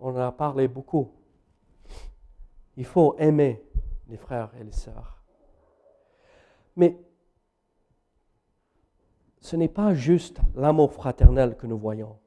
On 0.00 0.10
en 0.10 0.20
a 0.20 0.32
parlé 0.32 0.68
beaucoup. 0.68 1.10
Il 2.76 2.84
faut 2.84 3.16
aimer 3.18 3.60
les 4.08 4.16
frères 4.16 4.50
et 4.58 4.64
les 4.64 4.72
sœurs. 4.72 5.22
Mais 6.76 6.98
ce 9.40 9.56
n'est 9.56 9.68
pas 9.68 9.94
juste 9.94 10.40
l'amour 10.54 10.92
fraternel 10.92 11.56
que 11.56 11.66
nous 11.66 11.78
voyons. 11.78 12.18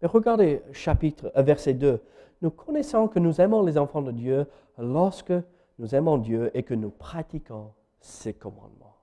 Mais 0.00 0.08
regardez 0.08 0.62
chapitre 0.72 1.32
euh, 1.36 1.42
verset 1.42 1.74
2. 1.74 2.02
Nous 2.42 2.50
connaissons 2.50 3.08
que 3.08 3.18
nous 3.18 3.40
aimons 3.40 3.62
les 3.62 3.78
enfants 3.78 4.02
de 4.02 4.12
Dieu 4.12 4.46
lorsque 4.78 5.32
nous 5.78 5.94
aimons 5.94 6.18
Dieu 6.18 6.50
et 6.54 6.62
que 6.62 6.74
nous 6.74 6.90
pratiquons 6.90 7.72
ses 8.00 8.34
commandements. 8.34 8.96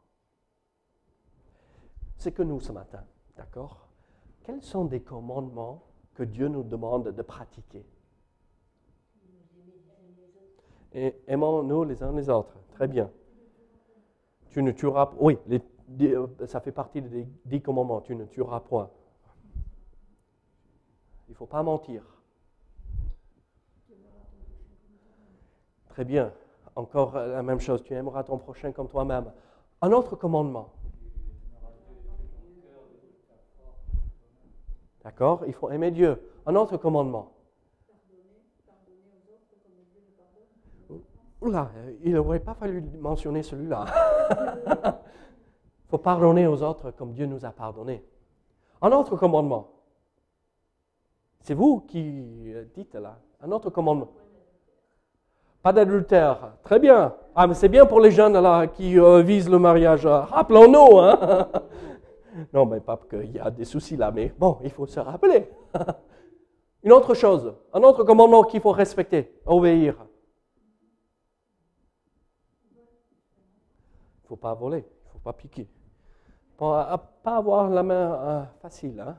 C'est 2.17 2.31
que 2.31 2.43
nous 2.43 2.59
ce 2.59 2.71
matin, 2.71 3.03
d'accord? 3.35 3.87
Quels 4.43 4.61
sont 4.61 4.85
des 4.85 5.01
commandements 5.01 5.81
que 6.13 6.23
Dieu 6.23 6.47
nous 6.47 6.63
demande 6.63 7.09
de 7.09 7.21
pratiquer? 7.21 7.85
Et 10.93 11.15
aimons-nous 11.27 11.83
les 11.83 12.03
uns 12.03 12.11
les 12.13 12.29
autres. 12.29 12.55
Très 12.73 12.87
bien. 12.87 13.09
Tu 14.49 14.61
ne 14.61 14.71
tueras 14.71 15.11
Oui, 15.17 15.37
euh, 16.01 16.27
ça 16.45 16.59
fait 16.59 16.71
partie 16.71 17.01
des 17.01 17.27
dix 17.45 17.61
commandements. 17.61 18.01
Tu 18.01 18.15
ne 18.15 18.25
tueras 18.25 18.59
point. 18.59 18.89
Il 21.27 21.31
ne 21.31 21.35
faut 21.35 21.45
pas 21.45 21.63
mentir. 21.63 22.03
Très 25.89 26.03
bien. 26.03 26.33
Encore 26.75 27.13
la 27.15 27.43
même 27.43 27.59
chose. 27.59 27.83
Tu 27.83 27.93
aimeras 27.93 28.23
ton 28.23 28.37
prochain 28.37 28.71
comme 28.71 28.87
toi-même. 28.87 29.31
Un 29.81 29.91
autre 29.91 30.15
commandement. 30.15 30.73
D'accord 35.03 35.43
Il 35.47 35.53
faut 35.53 35.69
aimer 35.71 35.91
Dieu. 35.91 36.21
Un 36.45 36.55
autre 36.55 36.77
commandement. 36.77 37.31
Oula, 41.41 41.71
il 42.03 42.13
n'aurait 42.13 42.39
pas 42.39 42.53
fallu 42.53 42.83
mentionner 42.99 43.41
celui-là. 43.41 43.85
Il 44.29 44.93
faut 45.89 45.97
pardonner 45.97 46.45
aux 46.45 46.61
autres 46.61 46.91
comme 46.91 47.13
Dieu 47.13 47.25
nous 47.25 47.43
a 47.43 47.49
pardonné. 47.49 48.03
Un 48.81 48.91
autre 48.91 49.15
commandement. 49.15 49.69
C'est 51.41 51.55
vous 51.55 51.81
qui 51.81 52.53
dites 52.75 52.93
là. 52.93 53.17
Un 53.41 53.51
autre 53.51 53.71
commandement. 53.71 54.09
Pas 55.63 55.73
d'adultère. 55.73 56.53
Très 56.63 56.79
bien. 56.79 57.15
Ah, 57.35 57.47
mais 57.47 57.55
c'est 57.55 57.69
bien 57.69 57.85
pour 57.85 57.99
les 57.99 58.11
jeunes 58.11 58.39
là 58.39 58.67
qui 58.67 58.99
euh, 58.99 59.21
visent 59.21 59.49
le 59.49 59.57
mariage. 59.57 60.05
Rappelons-nous. 60.05 60.99
Hein? 60.99 61.47
non, 62.53 62.65
mais 62.67 62.79
pas 62.79 62.99
qu'il 63.09 63.31
y 63.31 63.39
a 63.39 63.49
des 63.49 63.65
soucis 63.65 63.97
là, 63.97 64.11
mais 64.11 64.31
bon, 64.37 64.57
il 64.63 64.69
faut 64.69 64.85
se 64.85 64.99
rappeler. 64.99 65.49
Une 66.83 66.91
autre 66.93 67.13
chose, 67.13 67.53
un 67.73 67.83
autre 67.83 68.03
commandement 68.03 68.41
qu'il 68.41 68.59
faut 68.59 68.71
respecter, 68.71 69.39
obéir. 69.45 69.95
Faut 74.31 74.37
pas 74.37 74.53
voler, 74.53 74.77
il 74.77 75.07
ne 75.07 75.11
faut 75.11 75.19
pas 75.19 75.33
piquer. 75.33 75.67
Pas, 76.55 76.97
pas 77.21 77.35
avoir 77.35 77.69
la 77.69 77.83
main 77.83 78.13
euh, 78.13 78.45
facile. 78.61 78.97
Hein? 79.01 79.17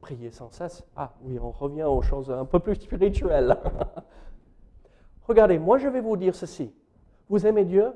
Prier 0.00 0.30
sans 0.30 0.50
cesse. 0.50 0.82
Ah 0.96 1.12
oui, 1.20 1.38
on 1.38 1.50
revient 1.50 1.82
aux 1.82 2.00
choses 2.00 2.30
un 2.30 2.46
peu 2.46 2.60
plus 2.60 2.76
spirituelles. 2.76 3.58
Regardez, 5.28 5.58
moi 5.58 5.76
je 5.76 5.88
vais 5.88 6.00
vous 6.00 6.16
dire 6.16 6.34
ceci. 6.34 6.74
Vous 7.28 7.46
aimez 7.46 7.66
Dieu? 7.66 7.92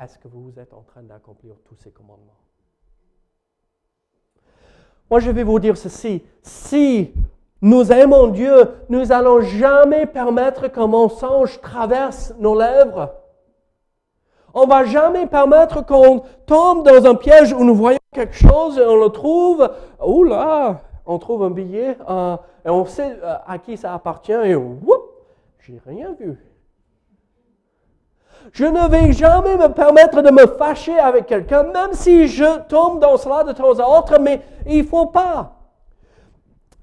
Est-ce 0.00 0.18
que 0.18 0.28
vous 0.28 0.58
êtes 0.58 0.72
en 0.72 0.80
train 0.80 1.02
d'accomplir 1.02 1.56
tous 1.66 1.76
ces 1.76 1.90
commandements? 1.90 2.40
Moi 5.10 5.20
je 5.20 5.30
vais 5.30 5.44
vous 5.44 5.58
dire 5.58 5.76
ceci. 5.76 6.24
Si 6.42 7.12
nous 7.62 7.92
aimons 7.92 8.28
Dieu, 8.28 8.70
nous 8.88 9.06
n'allons 9.06 9.40
jamais 9.40 10.06
permettre 10.06 10.68
qu'un 10.68 10.86
mensonge 10.86 11.60
traverse 11.60 12.34
nos 12.38 12.58
lèvres. 12.58 13.10
On 14.54 14.66
va 14.66 14.84
jamais 14.84 15.26
permettre 15.26 15.84
qu'on 15.84 16.22
tombe 16.46 16.84
dans 16.84 17.06
un 17.06 17.14
piège 17.14 17.52
où 17.52 17.62
nous 17.64 17.74
voyons 17.74 17.98
quelque 18.12 18.34
chose 18.34 18.78
et 18.78 18.84
on 18.84 18.96
le 18.96 19.10
trouve. 19.10 19.70
Ouh 20.04 20.24
là, 20.24 20.80
on 21.06 21.18
trouve 21.18 21.44
un 21.44 21.50
billet 21.50 21.96
euh, 22.08 22.36
et 22.64 22.70
on 22.70 22.84
sait 22.86 23.16
euh, 23.22 23.34
à 23.46 23.58
qui 23.58 23.76
ça 23.76 23.94
appartient 23.94 24.32
et 24.32 24.54
whoop, 24.54 25.02
j'ai 25.60 25.80
rien 25.86 26.14
vu. 26.18 26.38
Je 28.52 28.64
ne 28.64 28.88
vais 28.88 29.12
jamais 29.12 29.56
me 29.56 29.68
permettre 29.68 30.22
de 30.22 30.30
me 30.30 30.46
fâcher 30.46 30.98
avec 30.98 31.26
quelqu'un, 31.26 31.64
même 31.64 31.92
si 31.92 32.26
je 32.26 32.60
tombe 32.68 32.98
dans 32.98 33.16
cela 33.18 33.44
de 33.44 33.52
temps 33.52 33.78
à 33.78 33.98
autre, 33.98 34.18
mais 34.18 34.40
il 34.66 34.84
faut 34.84 35.06
pas. 35.06 35.59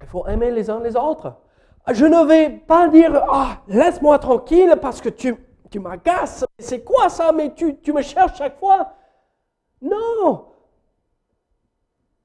Il 0.01 0.07
faut 0.07 0.27
aimer 0.27 0.51
les 0.51 0.69
uns 0.69 0.79
les 0.79 0.95
autres. 0.95 1.33
Je 1.91 2.05
ne 2.05 2.25
vais 2.25 2.49
pas 2.49 2.87
dire, 2.89 3.23
ah, 3.31 3.61
laisse-moi 3.67 4.19
tranquille 4.19 4.75
parce 4.81 5.01
que 5.01 5.09
tu, 5.09 5.35
tu 5.69 5.79
m'agaces. 5.79 6.45
C'est 6.59 6.83
quoi 6.83 7.09
ça? 7.09 7.31
Mais 7.31 7.53
tu, 7.53 7.77
tu 7.79 7.93
me 7.93 8.01
cherches 8.01 8.37
chaque 8.37 8.59
fois? 8.59 8.93
Non. 9.81 10.47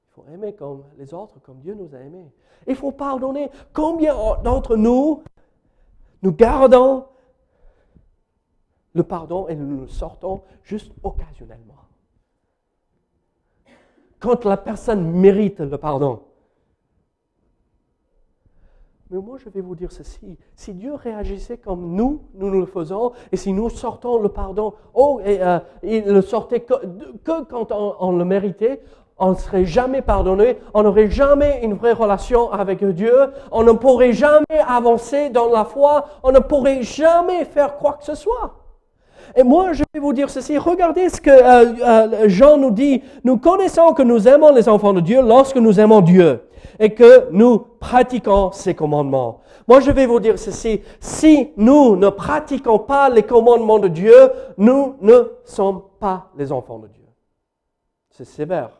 Il 0.07 0.11
faut 0.11 0.25
aimer 0.31 0.53
comme 0.53 0.83
les 0.97 1.13
autres, 1.13 1.39
comme 1.39 1.59
Dieu 1.59 1.73
nous 1.73 1.95
a 1.95 1.99
aimés. 1.99 2.31
Il 2.67 2.75
faut 2.75 2.91
pardonner. 2.91 3.49
Combien 3.73 4.15
d'entre 4.43 4.75
nous, 4.75 5.23
nous 6.21 6.31
gardons 6.31 7.05
le 8.93 9.03
pardon 9.03 9.47
et 9.47 9.55
nous 9.55 9.81
le 9.81 9.87
sortons 9.87 10.43
juste 10.61 10.91
occasionnellement? 11.03 11.73
Quand 14.19 14.45
la 14.45 14.57
personne 14.57 15.09
mérite 15.09 15.59
le 15.59 15.77
pardon. 15.77 16.21
Mais 19.13 19.19
moi, 19.19 19.37
je 19.37 19.47
vais 19.47 19.61
vous 19.61 19.75
dire 19.75 19.91
ceci. 19.91 20.39
Si 20.55 20.73
Dieu 20.73 20.95
réagissait 20.95 21.57
comme 21.57 21.93
nous, 21.93 22.21
nous 22.33 22.49
le 22.49 22.65
faisons, 22.65 23.11
et 23.31 23.37
si 23.37 23.53
nous 23.53 23.69
sortons 23.69 24.17
le 24.17 24.29
pardon, 24.29 24.73
oh, 24.95 25.21
et, 25.23 25.39
euh, 25.39 25.59
il 25.83 26.05
le 26.05 26.23
sortait 26.23 26.61
que, 26.61 26.73
quand 27.23 27.71
on, 27.71 28.17
le 28.17 28.25
méritait, 28.25 28.81
on 29.19 29.29
ne 29.29 29.35
serait 29.35 29.65
jamais 29.65 30.01
pardonné, 30.01 30.57
on 30.73 30.81
n'aurait 30.81 31.11
jamais 31.11 31.59
une 31.61 31.75
vraie 31.75 31.91
relation 31.93 32.51
avec 32.51 32.83
Dieu, 32.83 33.13
on 33.51 33.61
ne 33.61 33.73
pourrait 33.73 34.13
jamais 34.13 34.59
avancer 34.67 35.29
dans 35.29 35.47
la 35.47 35.63
foi, 35.63 36.05
on 36.23 36.31
ne 36.31 36.39
pourrait 36.39 36.81
jamais 36.81 37.45
faire 37.45 37.77
quoi 37.77 37.93
que 37.93 38.05
ce 38.05 38.15
soit. 38.15 38.55
Et 39.35 39.43
moi, 39.43 39.73
je 39.73 39.83
vais 39.93 39.99
vous 39.99 40.13
dire 40.13 40.31
ceci. 40.31 40.57
Regardez 40.57 41.09
ce 41.09 41.21
que 41.21 41.29
euh, 41.29 41.73
euh, 41.85 42.29
Jean 42.29 42.57
nous 42.57 42.71
dit. 42.71 43.03
Nous 43.23 43.37
connaissons 43.37 43.93
que 43.93 44.01
nous 44.01 44.27
aimons 44.27 44.51
les 44.51 44.67
enfants 44.67 44.93
de 44.93 45.01
Dieu 45.01 45.21
lorsque 45.21 45.57
nous 45.57 45.79
aimons 45.79 46.01
Dieu 46.01 46.41
et 46.79 46.93
que 46.93 47.29
nous 47.31 47.59
pratiquons 47.59 48.51
ses 48.51 48.75
commandements. 48.75 49.41
Moi, 49.67 49.79
je 49.79 49.91
vais 49.91 50.05
vous 50.05 50.19
dire 50.19 50.37
ceci. 50.37 50.81
Si 50.99 51.51
nous 51.57 51.95
ne 51.95 52.09
pratiquons 52.09 52.79
pas 52.79 53.09
les 53.09 53.23
commandements 53.23 53.79
de 53.79 53.87
Dieu, 53.87 54.15
nous 54.57 54.97
ne 55.01 55.31
sommes 55.45 55.83
pas 55.99 56.31
les 56.37 56.51
enfants 56.51 56.79
de 56.79 56.87
Dieu. 56.87 57.05
C'est 58.09 58.25
sévère. 58.25 58.71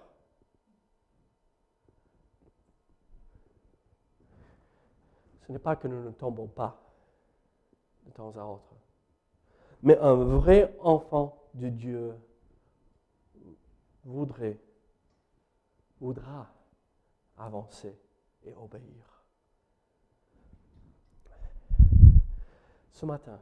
Ce 5.45 5.51
n'est 5.51 5.59
pas 5.59 5.75
que 5.75 5.87
nous 5.87 6.03
ne 6.03 6.11
tombons 6.11 6.47
pas 6.47 6.79
de 8.05 8.11
temps 8.11 8.33
à 8.37 8.45
autre. 8.45 8.73
Mais 9.81 9.97
un 9.97 10.15
vrai 10.15 10.75
enfant 10.81 11.37
de 11.53 11.69
Dieu 11.69 12.15
voudrait, 14.05 14.57
voudra 15.99 16.52
avancer 17.37 17.97
et 18.43 18.53
obéir. 18.55 19.23
Ce 22.91 23.05
matin, 23.05 23.39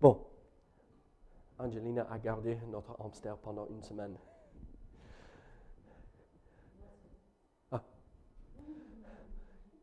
bon, 0.00 0.26
Angelina 1.58 2.06
a 2.10 2.18
gardé 2.18 2.58
notre 2.68 2.94
hamster 3.00 3.36
pendant 3.38 3.66
une 3.68 3.82
semaine. 3.82 4.16
Ah. 7.72 7.82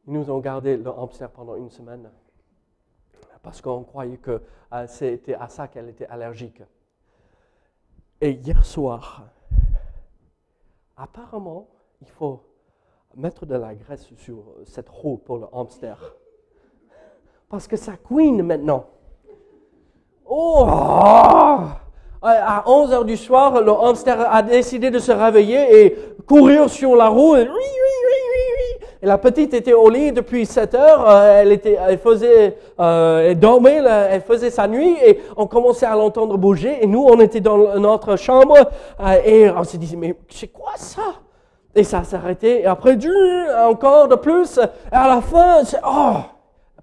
Ils 0.05 0.13
nous 0.13 0.29
ont 0.29 0.39
gardé 0.39 0.77
le 0.77 0.89
hamster 0.89 1.31
pendant 1.31 1.55
une 1.55 1.69
semaine 1.69 2.11
parce 3.41 3.61
qu'on 3.61 3.83
croyait 3.83 4.17
que 4.17 4.41
euh, 4.73 4.87
c'était 4.87 5.33
à 5.33 5.49
ça 5.49 5.67
qu'elle 5.67 5.89
était 5.89 6.05
allergique. 6.07 6.61
Et 8.19 8.31
hier 8.31 8.63
soir, 8.65 9.29
apparemment, 10.95 11.67
il 12.01 12.09
faut 12.09 12.43
mettre 13.15 13.45
de 13.45 13.55
la 13.55 13.73
graisse 13.73 14.07
sur 14.17 14.43
cette 14.65 14.89
roue 14.89 15.17
pour 15.17 15.37
le 15.37 15.45
hamster. 15.53 16.15
Parce 17.49 17.67
que 17.67 17.75
ça 17.75 17.93
couine 17.97 18.43
maintenant. 18.43 18.85
Oh! 20.25 20.65
À 22.23 22.63
11 22.67 22.93
heures 22.93 23.05
du 23.05 23.17
soir, 23.17 23.61
le 23.61 23.71
hamster 23.71 24.31
a 24.31 24.43
décidé 24.43 24.91
de 24.91 24.99
se 24.99 25.11
réveiller 25.11 25.85
et 25.85 25.97
courir 26.27 26.69
sur 26.69 26.95
la 26.95 27.09
roue. 27.09 27.35
Et 27.35 27.47
la 29.07 29.17
petite 29.17 29.55
était 29.55 29.73
au 29.73 29.89
lit 29.89 30.11
depuis 30.11 30.45
7 30.45 30.75
heures. 30.75 31.09
Euh, 31.09 31.41
elle, 31.41 31.51
était, 31.51 31.77
elle 31.87 31.97
faisait, 31.97 32.55
euh, 32.79 33.31
elle 33.31 33.39
dormait, 33.39 33.81
elle 33.83 34.21
faisait 34.21 34.51
sa 34.51 34.67
nuit 34.67 34.95
et 35.03 35.19
on 35.35 35.47
commençait 35.47 35.87
à 35.87 35.95
l'entendre 35.95 36.37
bouger. 36.37 36.77
Et 36.83 36.87
nous, 36.87 37.03
on 37.03 37.19
était 37.19 37.41
dans 37.41 37.79
notre 37.79 38.15
chambre 38.15 38.55
euh, 38.99 39.15
et 39.25 39.49
on 39.49 39.63
s'est 39.63 39.79
dit, 39.79 39.97
mais 39.97 40.15
c'est 40.29 40.49
quoi 40.49 40.73
ça? 40.75 41.01
Et 41.75 41.83
ça 41.83 42.03
s'est 42.03 42.15
arrêté. 42.15 42.61
Et 42.61 42.65
après, 42.65 42.97
encore 43.65 44.07
de 44.07 44.15
plus. 44.15 44.57
Et 44.57 44.95
à 44.95 45.07
la 45.07 45.21
fin, 45.21 45.63
c'est, 45.63 45.79
oh, 45.85 46.17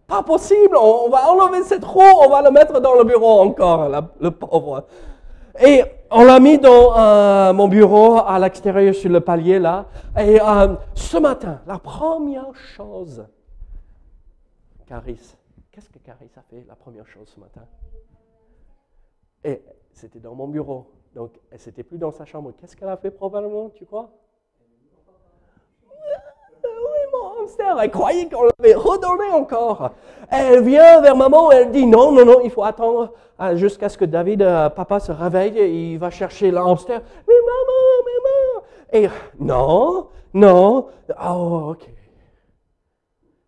pas 0.06 0.22
possible. 0.22 0.76
On, 0.76 1.10
va 1.10 1.30
enlever 1.30 1.62
cette 1.62 1.84
roue, 1.84 2.00
on 2.00 2.28
va 2.28 2.42
le 2.42 2.50
mettre 2.50 2.80
dans 2.80 2.94
le 2.94 3.04
bureau 3.04 3.40
encore, 3.40 3.88
le 4.20 4.30
pauvre. 4.30 4.86
Et 5.60 5.82
on 6.10 6.24
l'a 6.24 6.40
mis 6.40 6.58
dans 6.58 6.96
euh, 6.96 7.52
mon 7.52 7.68
bureau 7.68 8.18
à 8.18 8.38
l'extérieur 8.38 8.94
sur 8.94 9.10
le 9.10 9.20
palier 9.20 9.58
là. 9.58 9.86
Et 10.16 10.40
euh, 10.40 10.74
ce 10.94 11.18
matin, 11.18 11.60
la 11.66 11.78
première 11.78 12.54
chose, 12.54 13.26
Caris, 14.86 15.36
qu'est-ce 15.70 15.90
que 15.90 15.98
Caris 15.98 16.30
a 16.36 16.42
fait 16.42 16.64
la 16.66 16.76
première 16.76 17.06
chose 17.06 17.28
ce 17.34 17.40
matin? 17.40 17.62
Et 19.44 19.62
c'était 19.92 20.20
dans 20.20 20.34
mon 20.34 20.48
bureau. 20.48 20.86
Donc, 21.14 21.32
elle 21.50 21.58
n'était 21.66 21.82
plus 21.82 21.98
dans 21.98 22.12
sa 22.12 22.24
chambre. 22.24 22.52
Qu'est-ce 22.56 22.76
qu'elle 22.76 22.88
a 22.88 22.96
fait 22.96 23.10
probablement, 23.10 23.70
tu 23.70 23.84
crois? 23.84 24.10
Elle 27.80 27.90
croyait 27.90 28.28
qu'on 28.28 28.44
l'avait 28.44 28.74
redonné 28.74 29.30
encore. 29.32 29.90
Elle 30.30 30.62
vient 30.62 31.00
vers 31.00 31.16
maman, 31.16 31.50
elle 31.50 31.70
dit 31.70 31.86
non, 31.86 32.12
non, 32.12 32.24
non, 32.24 32.40
il 32.42 32.50
faut 32.50 32.64
attendre 32.64 33.12
euh, 33.40 33.56
jusqu'à 33.56 33.88
ce 33.88 33.96
que 33.96 34.04
David, 34.04 34.42
euh, 34.42 34.68
papa, 34.68 35.00
se 35.00 35.12
réveille 35.12 35.58
et 35.58 35.92
il 35.92 35.98
va 35.98 36.10
chercher 36.10 36.50
l'hamster. 36.50 37.00
Mais 37.26 37.34
maman, 37.46 38.04
maman. 38.04 38.64
Et 38.92 39.08
non, 39.38 40.08
non. 40.34 40.86
Oh, 41.24 41.70
ok. 41.70 41.88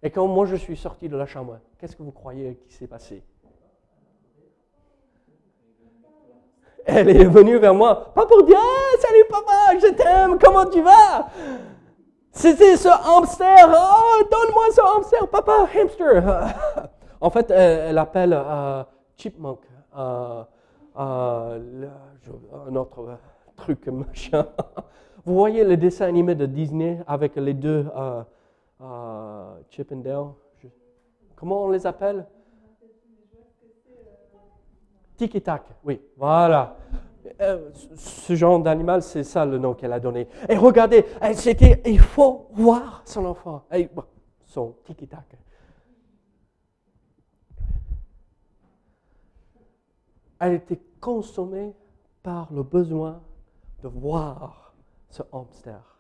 Et 0.03 0.11
quand 0.11 0.27
moi 0.27 0.47
je 0.47 0.57
suis 0.57 0.77
sorti 0.77 1.09
de 1.09 1.17
la 1.17 1.27
chambre, 1.27 1.59
qu'est-ce 1.79 1.97
que 1.97 2.03
vous 2.03 2.13
croyez 2.13 2.59
qui 2.69 2.75
s'est 2.75 2.87
passé? 2.87 3.23
Elle 6.87 7.11
est 7.11 7.25
venue 7.25 7.59
vers 7.59 7.75
moi, 7.75 8.11
pas 8.15 8.25
pour 8.25 8.43
dire 8.43 8.59
salut 8.99 9.25
papa, 9.29 9.79
je 9.79 9.93
t'aime, 9.93 10.39
comment 10.39 10.65
tu 10.65 10.81
vas? 10.81 11.29
C'était 12.33 12.77
ce 12.77 12.89
hamster. 12.89 13.69
Oh, 13.69 14.23
donne-moi 14.31 14.65
ce 14.73 14.81
hamster, 14.81 15.29
papa, 15.29 15.69
hamster. 15.75 16.55
en 17.21 17.31
fait, 17.31 17.51
elle, 17.51 17.99
appelle 17.99 18.33
euh, 18.35 18.85
Chipmunk. 19.17 19.61
Euh, 19.97 20.45
euh, 20.99 21.89
un 22.67 22.77
autre 22.77 23.19
truc 23.57 23.87
machin. 23.89 24.47
Vous 25.25 25.35
voyez 25.35 25.65
le 25.65 25.77
dessin 25.77 26.07
animé 26.07 26.35
de 26.35 26.47
Disney 26.47 27.01
avec 27.07 27.37
les 27.37 27.55
deux 27.55 27.87
Chip 29.71 29.93
and 29.93 29.97
Dale? 29.97 30.27
Comment 31.37 31.65
on 31.65 31.71
les 31.71 31.87
appelle? 31.87 32.27
Tiki 35.17 35.43
Tac, 35.43 35.63
oui, 35.85 36.01
voilà. 36.17 36.77
Euh, 37.41 37.71
ce 37.97 38.35
genre 38.35 38.61
d'animal, 38.61 39.03
c'est 39.03 39.25
ça 39.25 39.45
le 39.45 39.59
nom 39.59 39.75
qu'elle 39.75 39.93
a 39.93 40.01
donné. 40.01 40.29
Et 40.49 40.57
regardez, 40.57 41.05
c'était, 41.35 41.83
il 41.87 41.99
faut 41.99 42.47
voir 42.53 43.03
son 43.05 43.25
enfant, 43.27 43.65
son 44.45 44.75
tiki-tac. 44.85 45.25
Elle 50.39 50.55
était 50.55 50.81
consommée 51.01 51.75
par 52.23 52.53
le 52.53 52.63
besoin 52.63 53.21
de 53.83 53.89
voir 53.89 54.75
ce 55.11 55.23
hamster. 55.33 55.99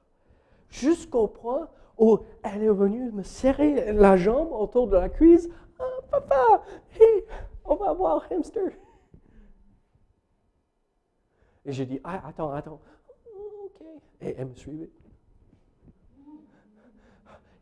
Jusqu'au 0.69 1.27
point 1.27 1.69
où 1.99 2.19
elle 2.43 2.63
est 2.63 2.73
venue 2.73 3.11
me 3.13 3.23
serrer 3.23 3.93
la 3.93 4.17
jambe 4.17 4.53
autour 4.53 4.89
de 4.89 4.97
la 4.97 5.11
cuisse. 5.11 5.49
Ah, 5.79 5.85
papa, 6.11 6.63
on 7.65 7.75
va 7.75 7.93
voir 7.93 8.27
hamster. 8.31 8.71
Et 11.65 11.73
j'ai 11.73 11.87
dit, 11.87 12.01
ah, 12.05 12.27
attends, 12.27 12.51
attends. 12.53 12.81
OK. 13.65 13.83
Et 14.21 14.35
elle 14.37 14.49
me 14.49 14.55
suivait. 14.55 14.91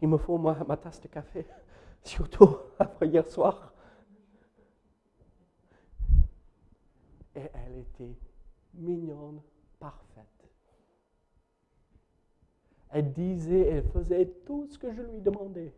Il 0.00 0.08
me 0.08 0.16
faut 0.16 0.38
ma, 0.38 0.54
ma 0.64 0.76
tasse 0.76 1.00
de 1.00 1.08
café, 1.08 1.44
surtout 2.04 2.56
après 2.78 3.08
hier 3.08 3.26
soir. 3.26 3.72
Et 7.34 7.50
elle 7.54 7.78
était 7.78 8.16
mignonne, 8.74 9.40
parfaite. 9.78 10.24
Elle 12.90 13.12
disait, 13.12 13.66
elle 13.66 13.84
faisait 13.90 14.26
tout 14.46 14.66
ce 14.68 14.78
que 14.78 14.92
je 14.92 15.02
lui 15.02 15.20
demandais. 15.20 15.74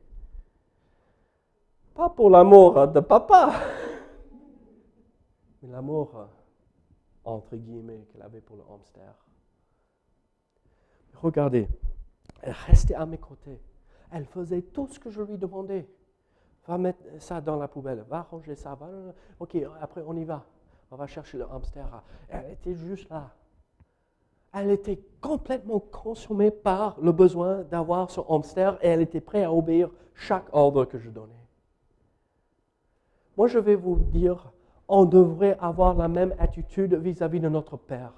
Pas 1.94 2.09
pour 2.09 2.30
l'amour 2.30 2.87
de 2.88 3.00
papa, 3.00 3.52
Mais 5.62 5.68
l'amour, 5.72 6.28
entre 7.24 7.56
guillemets, 7.56 8.06
qu'elle 8.11 8.22
avait 8.22 8.40
pour 8.40 8.56
le 8.56 8.62
hamster. 8.70 9.14
Regardez, 11.14 11.68
elle 12.42 12.54
restait 12.66 12.94
à 12.94 13.06
mes 13.06 13.18
côtés. 13.18 13.61
Elle 14.11 14.26
faisait 14.26 14.62
tout 14.62 14.88
ce 14.88 14.98
que 14.98 15.11
je 15.11 15.22
lui 15.22 15.38
demandais. 15.38 15.88
Va 16.66 16.78
mettre 16.78 17.02
ça 17.18 17.40
dans 17.40 17.56
la 17.56 17.68
poubelle, 17.68 18.04
va 18.09 18.22
ranger 18.22 18.54
ça, 18.54 18.74
va... 18.74 18.88
Ok, 19.38 19.56
après 19.80 20.02
on 20.06 20.14
y 20.16 20.24
va. 20.24 20.44
On 20.90 20.96
va 20.96 21.06
chercher 21.06 21.38
le 21.38 21.44
hamster. 21.50 22.02
Elle 22.28 22.52
était 22.52 22.74
juste 22.74 23.09
là. 23.11 23.30
Elle 24.52 24.70
était 24.70 25.00
complètement 25.20 25.78
consumée 25.78 26.50
par 26.50 26.98
le 27.00 27.12
besoin 27.12 27.62
d'avoir 27.62 28.11
son 28.11 28.24
hamster 28.28 28.78
et 28.83 28.88
elle 28.88 29.00
était 29.00 29.20
prête 29.20 29.44
à 29.44 29.52
obéir 29.52 29.90
chaque 30.14 30.46
ordre 30.52 30.85
que 30.85 30.98
je 30.98 31.09
donnais. 31.09 31.33
Moi, 33.37 33.46
je 33.46 33.59
vais 33.59 33.76
vous 33.76 33.96
dire, 33.96 34.52
on 34.90 35.05
devrait 35.05 35.57
avoir 35.62 35.94
la 35.94 36.09
même 36.09 36.35
attitude 36.38 36.94
vis-à-vis 36.94 37.40
de 37.40 37.48
notre 37.48 37.76
Père. 37.76 38.12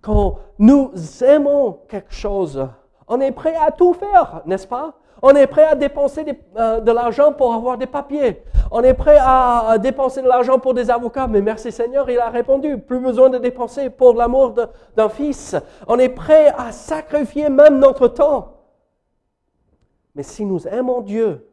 Quand 0.00 0.38
nous 0.58 0.92
aimons 1.22 1.80
quelque 1.88 2.12
chose, 2.14 2.66
on 3.08 3.20
est 3.20 3.32
prêt 3.32 3.56
à 3.56 3.72
tout 3.72 3.92
faire, 3.92 4.42
n'est-ce 4.46 4.68
pas? 4.68 4.94
On 5.20 5.30
est 5.30 5.46
prêt 5.46 5.64
à 5.64 5.74
dépenser 5.74 6.24
euh, 6.56 6.80
de 6.80 6.92
l'argent 6.92 7.32
pour 7.32 7.52
avoir 7.54 7.76
des 7.76 7.86
papiers. 7.86 8.42
On 8.70 8.82
est 8.82 8.94
prêt 8.94 9.16
à, 9.18 9.76
dépenser 9.78 10.22
de 10.22 10.28
l'argent 10.28 10.58
pour 10.58 10.74
des 10.74 10.90
avocats. 10.90 11.26
Mais 11.26 11.40
merci 11.40 11.72
Seigneur, 11.72 12.08
il 12.10 12.18
a 12.18 12.28
répondu. 12.28 12.78
Plus 12.78 13.00
besoin 13.00 13.30
de 13.30 13.38
dépenser 13.38 13.88
pour 13.90 14.14
l'amour 14.14 14.54
d'un 14.96 15.08
fils. 15.08 15.56
On 15.88 15.98
est 15.98 16.10
prêt 16.10 16.52
à 16.56 16.72
sacrifier 16.72 17.48
même 17.48 17.78
notre 17.78 18.08
temps. 18.08 18.52
Mais 20.14 20.22
si 20.22 20.44
nous 20.44 20.68
aimons 20.68 21.00
Dieu, 21.00 21.48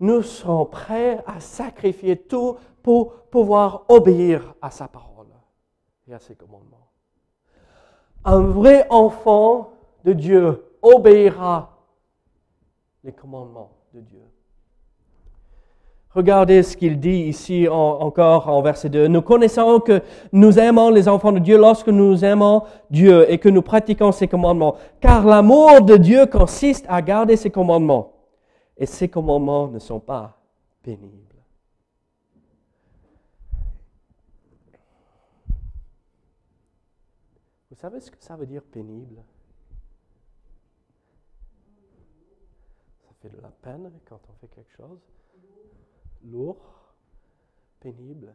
nous 0.00 0.22
serons 0.22 0.66
prêts 0.66 1.22
à 1.26 1.40
sacrifier 1.40 2.16
tout 2.16 2.56
pour 2.84 3.14
pouvoir 3.30 3.86
obéir 3.88 4.54
à 4.60 4.70
sa 4.70 4.86
parole 4.86 5.26
et 6.06 6.12
à 6.12 6.18
ses 6.18 6.34
commandements. 6.34 6.86
Un 8.26 8.40
vrai 8.40 8.86
enfant 8.90 9.72
de 10.04 10.12
Dieu 10.12 10.62
obéira 10.82 11.78
les 13.02 13.12
commandements 13.12 13.70
de 13.94 14.00
Dieu. 14.00 14.20
Regardez 16.10 16.62
ce 16.62 16.76
qu'il 16.76 17.00
dit 17.00 17.22
ici 17.22 17.66
encore 17.68 18.48
en 18.48 18.60
verset 18.60 18.90
2. 18.90 19.08
Nous 19.08 19.22
connaissons 19.22 19.80
que 19.80 20.02
nous 20.30 20.58
aimons 20.58 20.90
les 20.90 21.08
enfants 21.08 21.32
de 21.32 21.38
Dieu 21.38 21.56
lorsque 21.56 21.88
nous 21.88 22.22
aimons 22.22 22.64
Dieu 22.90 23.28
et 23.32 23.38
que 23.38 23.48
nous 23.48 23.62
pratiquons 23.62 24.12
ses 24.12 24.28
commandements. 24.28 24.76
Car 25.00 25.24
l'amour 25.24 25.80
de 25.80 25.96
Dieu 25.96 26.26
consiste 26.26 26.84
à 26.88 27.00
garder 27.00 27.36
ses 27.36 27.50
commandements. 27.50 28.12
Et 28.76 28.84
ses 28.84 29.08
commandements 29.08 29.68
ne 29.68 29.78
sont 29.78 30.00
pas 30.00 30.36
pénibles. 30.82 31.33
Vous 37.74 37.80
savez 37.80 37.98
ce 37.98 38.08
que 38.08 38.22
ça 38.22 38.36
veut 38.36 38.46
dire 38.46 38.62
pénible? 38.62 39.20
De 43.24 43.40
la 43.40 43.48
peine 43.48 43.90
quand 44.04 44.20
on 44.28 44.32
fait 44.34 44.46
quelque 44.46 44.70
chose. 44.70 45.00
Lourd, 46.22 46.94
pénible. 47.80 48.32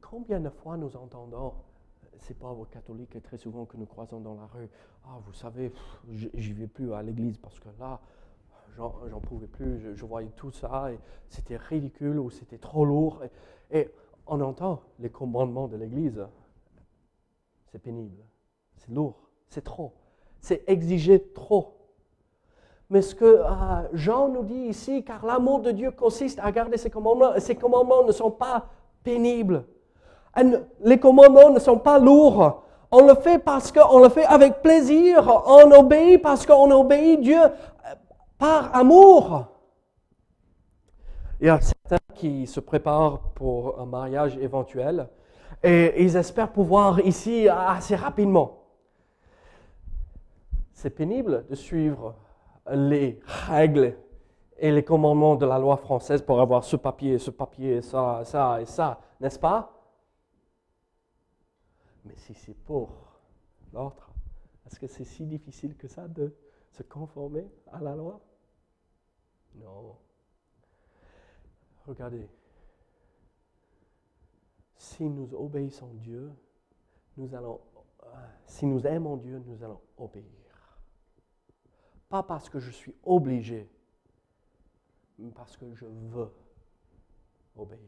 Combien 0.00 0.38
de 0.38 0.48
fois 0.48 0.76
nous 0.76 0.94
entendons 0.96 1.54
ces 2.18 2.34
pauvres 2.34 2.66
catholiques 2.66 3.16
et 3.16 3.20
très 3.20 3.36
souvent 3.36 3.64
que 3.64 3.76
nous 3.76 3.86
croisons 3.86 4.20
dans 4.20 4.34
la 4.34 4.46
rue, 4.46 4.68
ah 5.06 5.18
vous 5.24 5.32
savez, 5.32 5.72
j'y 6.08 6.52
vais 6.52 6.68
plus 6.68 6.92
à 6.92 7.02
l'église 7.02 7.38
parce 7.38 7.58
que 7.58 7.70
là, 7.80 8.00
j'en 8.76 9.20
pouvais 9.20 9.48
plus, 9.48 9.96
je, 9.96 10.04
voyais 10.04 10.30
tout 10.36 10.52
ça 10.52 10.92
et 10.92 11.00
c'était 11.28 11.56
ridicule 11.56 12.20
ou 12.20 12.30
c'était 12.30 12.58
trop 12.58 12.84
lourd. 12.84 13.24
Et 13.72 13.90
on 14.26 14.40
entend 14.40 14.82
les 15.00 15.10
commandements 15.10 15.66
de 15.66 15.76
l'église. 15.76 16.24
C'est 17.70 17.78
pénible, 17.78 18.24
c'est 18.76 18.90
lourd, 18.90 19.28
c'est 19.48 19.62
trop, 19.62 19.92
c'est 20.40 20.64
exiger 20.66 21.22
trop. 21.32 21.76
Mais 22.90 23.00
ce 23.00 23.14
que 23.14 23.24
euh, 23.24 23.88
Jean 23.92 24.28
nous 24.28 24.42
dit 24.42 24.66
ici, 24.68 25.04
car 25.04 25.24
l'amour 25.24 25.60
de 25.60 25.70
Dieu 25.70 25.92
consiste 25.92 26.40
à 26.42 26.50
garder 26.50 26.76
ses 26.76 26.90
commandements, 26.90 27.34
et 27.34 27.40
ses 27.40 27.54
commandements 27.54 28.02
ne 28.02 28.10
sont 28.10 28.32
pas 28.32 28.66
pénibles. 29.04 29.64
Les 30.82 30.98
commandements 30.98 31.50
ne 31.50 31.60
sont 31.60 31.78
pas 31.78 32.00
lourds. 32.00 32.64
On 32.90 33.06
le 33.06 33.14
fait 33.14 33.38
parce 33.38 33.70
qu'on 33.70 34.00
le 34.00 34.08
fait 34.08 34.24
avec 34.24 34.62
plaisir. 34.62 35.42
On 35.46 35.70
obéit 35.70 36.20
parce 36.20 36.44
qu'on 36.44 36.70
obéit 36.72 37.20
Dieu 37.20 37.40
euh, 37.40 37.48
par 38.36 38.74
amour. 38.74 39.44
Il 41.40 41.46
y 41.46 41.50
a 41.50 41.60
certains 41.60 41.98
qui 42.14 42.48
se 42.48 42.58
préparent 42.58 43.20
pour 43.34 43.80
un 43.80 43.86
mariage 43.86 44.36
éventuel 44.38 45.08
et 45.62 46.02
ils 46.02 46.16
espèrent 46.16 46.52
pouvoir 46.52 47.00
ici 47.00 47.48
assez 47.48 47.96
rapidement. 47.96 48.64
C'est 50.72 50.90
pénible 50.90 51.46
de 51.48 51.54
suivre 51.54 52.16
les 52.72 53.20
règles 53.24 53.96
et 54.56 54.70
les 54.70 54.84
commandements 54.84 55.36
de 55.36 55.46
la 55.46 55.58
loi 55.58 55.76
française 55.76 56.22
pour 56.22 56.40
avoir 56.40 56.64
ce 56.64 56.76
papier, 56.76 57.18
ce 57.18 57.30
papier, 57.30 57.82
ça, 57.82 58.22
ça 58.24 58.60
et 58.60 58.66
ça, 58.66 59.00
n'est-ce 59.20 59.38
pas? 59.38 59.72
Mais 62.04 62.14
si 62.16 62.34
c'est 62.34 62.54
pour 62.54 62.90
l'autre, 63.72 64.10
est-ce 64.66 64.78
que 64.78 64.86
c'est 64.86 65.04
si 65.04 65.26
difficile 65.26 65.76
que 65.76 65.88
ça 65.88 66.08
de 66.08 66.34
se 66.72 66.82
conformer 66.82 67.46
à 67.72 67.80
la 67.80 67.94
loi? 67.94 68.20
Non. 69.56 69.96
Regardez, 71.86 72.28
si 74.80 75.04
nous 75.04 75.34
obéissons 75.34 75.92
Dieu, 75.92 76.32
nous 77.18 77.34
allons, 77.34 77.60
euh, 78.02 78.06
si 78.46 78.64
nous 78.64 78.86
aimons 78.86 79.18
Dieu, 79.18 79.38
nous 79.46 79.62
allons 79.62 79.78
obéir. 79.98 80.24
Pas 82.08 82.22
parce 82.22 82.48
que 82.48 82.58
je 82.58 82.70
suis 82.70 82.94
obligé, 83.04 83.68
mais 85.18 85.30
parce 85.32 85.54
que 85.58 85.74
je 85.74 85.84
veux 85.84 86.32
obéir. 87.56 87.78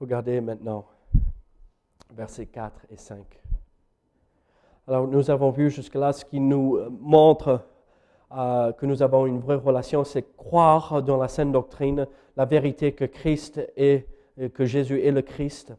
Regardez 0.00 0.40
maintenant 0.40 0.84
versets 2.14 2.46
4 2.46 2.86
et 2.90 2.96
5. 2.96 3.18
Alors 4.86 5.06
nous 5.06 5.30
avons 5.30 5.50
vu 5.50 5.70
jusque-là 5.70 6.12
ce 6.12 6.24
qui 6.24 6.40
nous 6.40 6.78
montre 7.00 7.60
euh, 8.36 8.72
que 8.72 8.86
nous 8.86 9.02
avons 9.02 9.26
une 9.26 9.38
vraie 9.38 9.56
relation, 9.56 10.02
c'est 10.02 10.36
croire 10.36 11.02
dans 11.02 11.16
la 11.16 11.28
saine 11.28 11.52
doctrine, 11.52 12.06
la 12.36 12.44
vérité 12.44 12.92
que 12.92 13.04
Christ 13.04 13.60
est, 13.76 14.08
que 14.54 14.64
Jésus 14.64 15.00
est 15.02 15.12
le 15.12 15.22
Christ. 15.22 15.72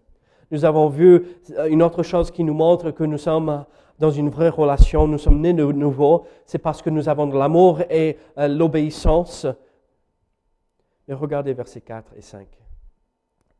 Nous 0.51 0.63
avons 0.63 0.87
vu 0.87 1.25
euh, 1.57 1.67
une 1.67 1.83
autre 1.83 2.01
chose 2.01 2.31
qui 2.31 2.43
nous 2.43 2.53
montre 2.53 2.91
que 2.91 3.03
nous 3.03 3.17
sommes 3.17 3.65
dans 3.99 4.11
une 4.11 4.29
vraie 4.29 4.49
relation, 4.49 5.07
nous 5.07 5.17
sommes 5.17 5.41
nés 5.41 5.53
de 5.53 5.65
nouveau, 5.65 6.25
c'est 6.45 6.59
parce 6.59 6.81
que 6.81 6.89
nous 6.89 7.09
avons 7.09 7.27
de 7.27 7.37
l'amour 7.37 7.81
et 7.89 8.17
euh, 8.37 8.47
l'obéissance. 8.47 9.45
Et 11.07 11.13
regardez 11.13 11.53
versets 11.53 11.81
4 11.81 12.13
et 12.17 12.21
5. 12.21 12.47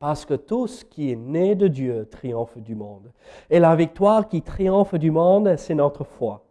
Parce 0.05 0.23
que 0.23 0.35
tout 0.35 0.67
ce 0.67 0.85
qui 0.85 1.11
est 1.11 1.15
né 1.15 1.55
de 1.55 1.67
Dieu 1.67 2.07
triomphe 2.11 2.59
du 2.59 2.75
monde. 2.75 3.11
Et 3.49 3.57
la 3.57 3.75
victoire 3.75 4.27
qui 4.27 4.43
triomphe 4.43 4.93
du 4.93 5.09
monde, 5.09 5.55
c'est 5.57 5.73
notre 5.73 6.03
foi. 6.03 6.45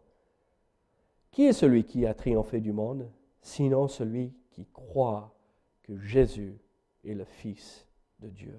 Qui 1.30 1.44
est 1.44 1.52
celui 1.52 1.84
qui 1.84 2.04
a 2.04 2.14
triomphé 2.14 2.58
du 2.58 2.72
monde, 2.72 3.08
sinon 3.40 3.86
celui 3.86 4.32
qui 4.50 4.66
croit 4.72 5.32
que 5.84 5.96
Jésus 6.00 6.58
est 7.04 7.14
le 7.14 7.22
Fils 7.22 7.86
de 8.18 8.26
Dieu 8.26 8.58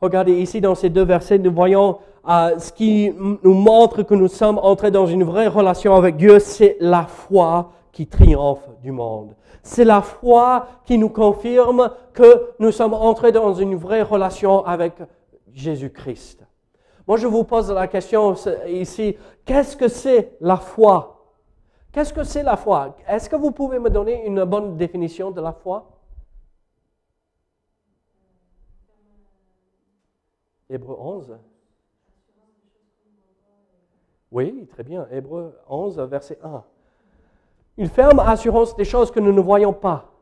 Regardez 0.00 0.40
ici 0.40 0.60
dans 0.60 0.74
ces 0.74 0.90
deux 0.90 1.04
versets, 1.04 1.38
nous 1.38 1.54
voyons 1.54 1.98
euh, 2.28 2.58
ce 2.58 2.72
qui 2.72 3.12
nous 3.12 3.54
montre 3.54 4.02
que 4.02 4.14
nous 4.16 4.26
sommes 4.26 4.58
entrés 4.58 4.90
dans 4.90 5.06
une 5.06 5.22
vraie 5.22 5.46
relation 5.46 5.94
avec 5.94 6.16
Dieu, 6.16 6.40
c'est 6.40 6.76
la 6.80 7.06
foi 7.06 7.72
qui 7.92 8.06
triomphe 8.06 8.68
du 8.82 8.92
monde. 8.92 9.34
C'est 9.62 9.84
la 9.84 10.00
foi 10.00 10.66
qui 10.84 10.98
nous 10.98 11.08
confirme 11.08 11.90
que 12.12 12.52
nous 12.58 12.72
sommes 12.72 12.94
entrés 12.94 13.32
dans 13.32 13.54
une 13.54 13.74
vraie 13.74 14.02
relation 14.02 14.64
avec 14.64 14.94
Jésus-Christ. 15.52 16.46
Moi, 17.06 17.16
je 17.16 17.26
vous 17.26 17.44
pose 17.44 17.70
la 17.72 17.88
question 17.88 18.34
ici, 18.68 19.16
qu'est-ce 19.44 19.76
que 19.76 19.88
c'est 19.88 20.36
la 20.40 20.56
foi? 20.56 21.16
Qu'est-ce 21.92 22.12
que 22.12 22.22
c'est 22.22 22.44
la 22.44 22.56
foi? 22.56 22.96
Est-ce 23.08 23.28
que 23.28 23.36
vous 23.36 23.50
pouvez 23.50 23.80
me 23.80 23.90
donner 23.90 24.24
une 24.24 24.44
bonne 24.44 24.76
définition 24.76 25.32
de 25.32 25.40
la 25.40 25.52
foi? 25.52 25.90
Hébreu 30.68 30.96
11. 30.96 31.36
Oui, 34.30 34.68
très 34.68 34.84
bien. 34.84 35.08
Hébreu 35.10 35.58
11, 35.68 35.98
verset 36.02 36.38
1. 36.44 36.62
Une 37.80 37.88
ferme 37.88 38.20
assurance 38.20 38.76
des 38.76 38.84
choses 38.84 39.10
que 39.10 39.18
nous 39.18 39.32
ne 39.32 39.40
voyons 39.40 39.72
pas. 39.72 40.12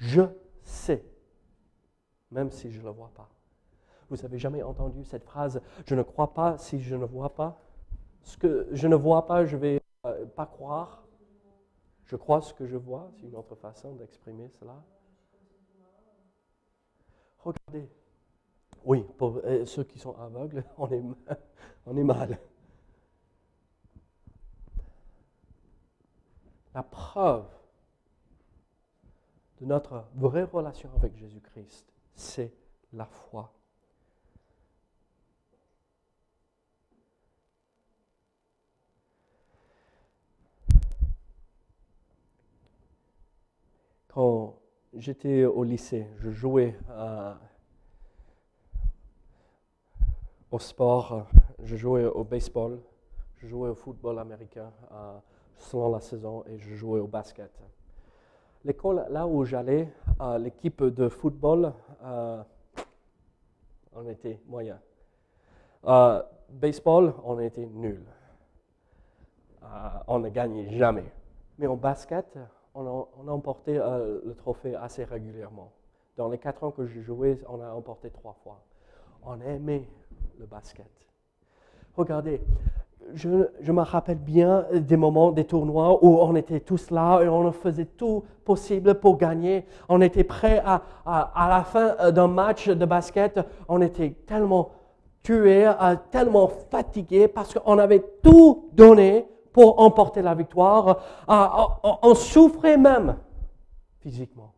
Je 0.00 0.22
sais 0.64 1.04
même 2.32 2.50
si 2.50 2.70
je 2.70 2.80
ne 2.80 2.84
le 2.84 2.90
vois 2.90 3.10
pas. 3.14 3.28
Vous 4.08 4.24
avez 4.24 4.38
jamais 4.38 4.62
entendu 4.62 5.04
cette 5.04 5.24
phrase 5.24 5.60
Je 5.86 5.94
ne 5.94 6.02
crois 6.02 6.34
pas 6.34 6.58
si 6.58 6.80
je 6.80 6.96
ne 6.96 7.04
vois 7.04 7.34
pas 7.34 7.60
Ce 8.22 8.36
que 8.36 8.68
je 8.72 8.88
ne 8.88 8.96
vois 8.96 9.26
pas, 9.26 9.44
je 9.44 9.56
ne 9.56 9.60
vais 9.60 9.82
euh, 10.06 10.26
pas 10.26 10.46
croire. 10.46 11.04
Je 12.06 12.16
crois 12.16 12.40
ce 12.40 12.52
que 12.52 12.66
je 12.66 12.76
vois, 12.76 13.10
c'est 13.16 13.26
une 13.26 13.36
autre 13.36 13.54
façon 13.54 13.94
d'exprimer 13.94 14.48
cela. 14.48 14.82
Regardez. 17.38 17.88
Oui, 18.84 19.04
pour 19.18 19.40
euh, 19.44 19.64
ceux 19.66 19.84
qui 19.84 19.98
sont 19.98 20.16
aveugles, 20.18 20.64
on 20.78 21.96
est 21.96 22.04
mal. 22.04 22.38
La 26.74 26.82
preuve 26.82 27.46
de 29.60 29.66
notre 29.66 30.04
vraie 30.14 30.44
relation 30.44 30.90
avec 30.96 31.14
Jésus-Christ, 31.16 31.92
c'est 32.14 32.52
la 32.92 33.04
foi. 33.06 33.52
Quand 44.08 44.58
j'étais 44.94 45.44
au 45.44 45.64
lycée, 45.64 46.06
je 46.18 46.30
jouais 46.30 46.78
au 50.50 50.58
sport, 50.58 51.26
je 51.62 51.76
jouais 51.76 52.04
au 52.04 52.24
baseball, 52.24 52.80
je 53.36 53.46
jouais 53.46 53.70
au 53.70 53.74
football 53.74 54.18
américain 54.18 54.70
selon 55.58 55.92
la 55.92 56.00
saison 56.00 56.44
et 56.46 56.58
je 56.58 56.74
jouais 56.74 57.00
au 57.00 57.06
basket. 57.06 57.50
L'école 58.64 59.06
là 59.10 59.26
où 59.26 59.44
j'allais, 59.44 59.88
l'équipe 60.38 60.84
de 60.84 61.08
football, 61.08 61.72
euh, 62.04 62.42
on 63.94 64.08
était 64.08 64.40
moyen. 64.46 64.78
Euh, 65.86 66.22
baseball, 66.48 67.14
on 67.24 67.38
était 67.40 67.66
nul. 67.66 68.04
Euh, 69.62 69.66
on 70.06 70.18
ne 70.18 70.28
gagnait 70.28 70.70
jamais. 70.70 71.10
Mais 71.58 71.66
au 71.66 71.76
basket, 71.76 72.38
on 72.74 72.86
a, 72.86 73.30
emporté 73.30 73.78
euh, 73.78 74.20
le 74.24 74.34
trophée 74.34 74.74
assez 74.74 75.04
régulièrement. 75.04 75.72
Dans 76.16 76.28
les 76.28 76.38
quatre 76.38 76.64
ans 76.64 76.70
que 76.70 76.86
j'ai 76.86 77.02
joué, 77.02 77.40
on 77.48 77.60
a 77.60 77.70
emporté 77.70 78.10
trois 78.10 78.36
fois. 78.42 78.62
On 79.24 79.40
aimait 79.40 79.88
le 80.38 80.46
basket. 80.46 80.86
Regardez, 81.96 82.40
je, 83.14 83.72
me 83.72 83.82
rappelle 83.82 84.18
bien 84.18 84.64
des 84.72 84.96
moments, 84.96 85.32
des 85.32 85.44
tournois 85.44 86.04
où 86.04 86.18
on 86.20 86.34
était 86.34 86.60
tous 86.60 86.90
là 86.90 87.20
et 87.22 87.28
on 87.28 87.50
faisait 87.52 87.84
tout 87.84 88.24
possible 88.44 88.94
pour 88.94 89.18
gagner. 89.18 89.64
On 89.88 90.00
était 90.00 90.24
prêts 90.24 90.62
à, 90.64 90.82
la 91.48 91.64
fin 91.64 91.96
euh, 92.00 92.10
d'un 92.10 92.28
match 92.28 92.68
de 92.68 92.84
basket, 92.84 93.40
on 93.68 93.80
était 93.80 94.10
tellement 94.26 94.70
tués, 95.22 95.66
euh, 95.66 95.96
tellement 96.10 96.48
fatigués 96.48 97.28
parce 97.28 97.54
qu'on 97.54 97.78
avait 97.78 98.04
tout 98.22 98.68
donné 98.72 99.26
pour 99.52 99.80
emporter 99.80 100.22
la 100.22 100.34
victoire. 100.34 100.98
On 101.28 102.14
souffrait 102.14 102.78
même 102.78 103.16
physiquement. 104.00 104.54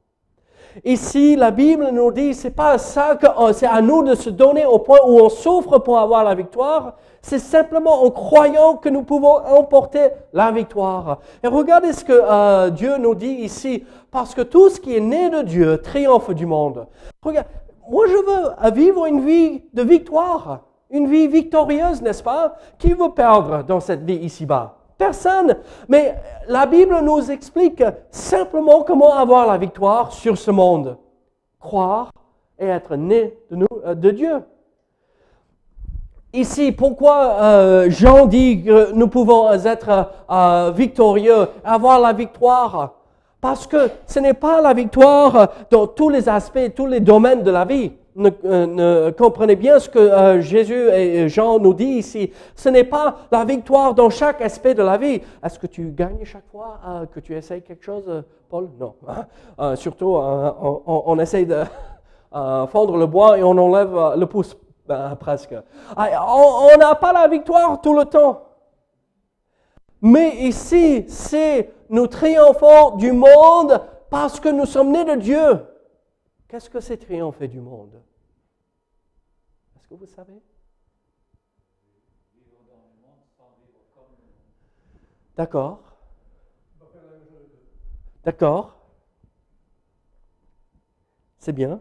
Ici, 0.83 1.37
la 1.37 1.53
Bible 1.53 1.91
nous 1.93 2.11
dit, 2.11 2.35
c'est 2.35 2.51
pas 2.51 2.79
ça 2.79 3.15
que 3.15 3.27
euh, 3.27 3.53
c'est 3.53 3.67
à 3.67 3.81
nous 3.81 4.03
de 4.03 4.15
se 4.15 4.31
donner 4.31 4.67
au 4.67 4.81
point 4.81 4.99
où 5.07 5.21
on 5.21 5.29
souffre 5.29 5.79
pour 5.79 5.99
avoir 5.99 6.25
la 6.25 6.35
victoire. 6.35 6.95
C'est 7.23 7.39
simplement 7.39 8.03
en 8.03 8.11
croyant 8.11 8.77
que 8.77 8.89
nous 8.89 9.03
pouvons 9.03 9.37
emporter 9.37 10.09
la 10.33 10.51
victoire. 10.51 11.21
Et 11.43 11.47
regardez 11.47 11.93
ce 11.93 12.05
que 12.05 12.13
euh, 12.13 12.71
Dieu 12.71 12.97
nous 12.99 13.15
dit 13.15 13.27
ici, 13.27 13.85
parce 14.11 14.35
que 14.35 14.43
tout 14.43 14.69
ce 14.69 14.81
qui 14.81 14.97
est 14.97 15.01
né 15.01 15.31
de 15.31 15.43
Dieu 15.43 15.79
triomphe 15.79 16.31
du 16.35 16.47
monde. 16.47 16.87
Moi 17.25 18.07
je 18.09 18.13
veux 18.13 18.73
vivre 18.73 19.07
une 19.07 19.25
vie 19.25 19.63
de 19.73 19.83
victoire, 19.83 20.61
une 20.91 21.07
vie 21.07 21.29
victorieuse, 21.29 22.03
n'est-ce 22.03 22.23
pas 22.23 22.57
Qui 22.79 22.93
veut 22.93 23.11
perdre 23.15 23.63
dans 23.63 23.81
cette 23.81 24.05
vie 24.05 24.17
ici-bas 24.17 24.84
Personne. 24.99 25.57
Mais 25.89 26.15
la 26.49 26.67
Bible 26.67 27.01
nous 27.03 27.31
explique 27.31 27.83
simplement 28.11 28.83
comment 28.83 29.15
avoir 29.15 29.47
la 29.47 29.59
victoire 29.59 30.13
sur 30.13 30.39
ce 30.39 30.51
monde. 30.51 30.99
Croire 31.59 32.13
et 32.59 32.67
être 32.67 32.97
né 32.97 33.37
de, 33.51 33.67
euh, 33.87 33.95
Dieu. 33.95 34.43
Ici, 36.33 36.73
pourquoi 36.73 37.37
euh, 37.41 37.91
Jean 37.91 38.27
dit 38.27 38.65
que 38.65 38.93
nous 38.93 39.09
pouvons 39.09 39.53
être 39.53 40.11
euh, 40.31 40.73
victorieux, 40.75 41.49
avoir 41.65 42.01
la 42.01 42.13
victoire? 42.13 42.95
Parce 43.41 43.67
que 43.67 43.91
ce 44.07 44.21
n'est 44.21 44.35
pas 44.35 44.61
la 44.61 44.73
victoire 44.73 45.49
dans 45.71 45.87
tous 45.87 46.09
les 46.09 46.29
aspects, 46.29 46.75
tous 46.75 46.87
les 46.87 47.01
domaines 47.01 47.43
de 47.43 47.51
la 47.51 47.65
vie 47.65 47.93
ne, 48.17 48.31
euh, 48.45 49.13
comprenez 49.13 49.57
bien 49.57 49.79
ce 49.79 49.89
que 49.89 49.99
euh, 49.99 50.41
Jésus 50.41 50.89
et 50.91 51.29
Jean 51.29 51.59
nous 51.59 51.75
disent 51.75 52.07
ici. 52.07 52.33
Ce 52.55 52.69
n'est 52.69 52.85
pas 52.85 53.17
la 53.31 53.45
victoire 53.45 53.95
dans 53.95 54.11
chaque 54.11 54.41
aspect 54.41 54.75
de 54.75 54.83
la 54.83 54.97
vie. 54.97 55.21
Est-ce 55.43 55.59
que 55.59 55.67
tu 55.67 55.91
gagnes 55.91 56.25
chaque 56.25 56.47
fois 56.51 56.79
euh, 56.87 57.07
que 57.07 57.21
tu 57.21 57.35
essayes 57.35 57.63
quelque 57.63 57.85
chose, 57.85 58.25
Paul? 58.49 58.69
Non. 58.79 58.95
Hein? 59.09 59.77
surtout, 59.77 60.15
on, 60.17 61.03
on, 61.07 61.19
essaye 61.19 61.47
de 61.47 61.63
fondre 62.69 62.97
le 62.97 63.07
bois 63.07 63.39
et 63.39 63.43
on 63.43 63.57
enlève 63.59 64.19
le 64.19 64.27
pouce 64.27 64.57
ben, 64.87 65.17
presque. 65.17 65.55
On 65.97 66.79
n'a 66.79 66.95
pas 66.95 67.13
la 67.13 67.27
victoire 67.29 67.81
tout 67.81 67.97
le 67.97 68.05
temps. 68.05 68.43
Mais 70.03 70.37
ici, 70.37 71.07
c'est 71.09 71.73
nous 71.89 72.07
triomphons 72.07 72.97
du 72.97 73.13
monde 73.13 73.81
parce 74.11 74.39
que 74.39 74.51
nous 74.51 74.67
sommes 74.67 74.93
nés 74.93 75.05
de 75.05 75.15
Dieu. 75.15 75.67
Qu'est-ce 76.49 76.71
que 76.71 76.81
c'est 76.81 76.99
triompher 76.99 77.49
du 77.49 77.61
monde? 77.61 78.04
Que 79.97 80.01
vous 80.01 80.07
savez? 80.07 80.43
D'accord. 85.37 85.83
D'accord. 88.25 88.77
C'est 91.39 91.53
bien. 91.53 91.81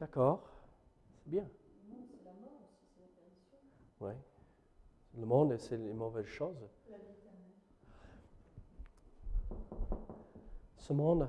D'accord. 0.00 0.42
C'est 1.24 1.30
bien. 1.30 1.44
Oui. 4.00 4.14
Le 5.20 5.26
monde, 5.26 5.54
c'est 5.58 5.76
les 5.76 5.92
mauvaises 5.92 6.24
choses. 6.24 6.66
Ce 10.78 10.92
monde 10.94 11.28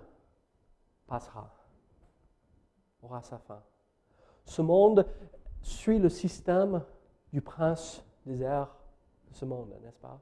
passera, 1.05 1.53
aura 3.03 3.21
sa 3.21 3.37
fin. 3.37 3.61
Ce 4.45 4.61
monde 4.61 5.05
suit 5.61 5.99
le 5.99 6.07
système 6.07 6.81
du 7.33 7.41
prince 7.41 8.01
des 8.25 8.41
airs 8.41 8.73
de 9.29 9.35
ce 9.35 9.43
monde, 9.43 9.75
n'est-ce 9.83 9.99
pas? 9.99 10.19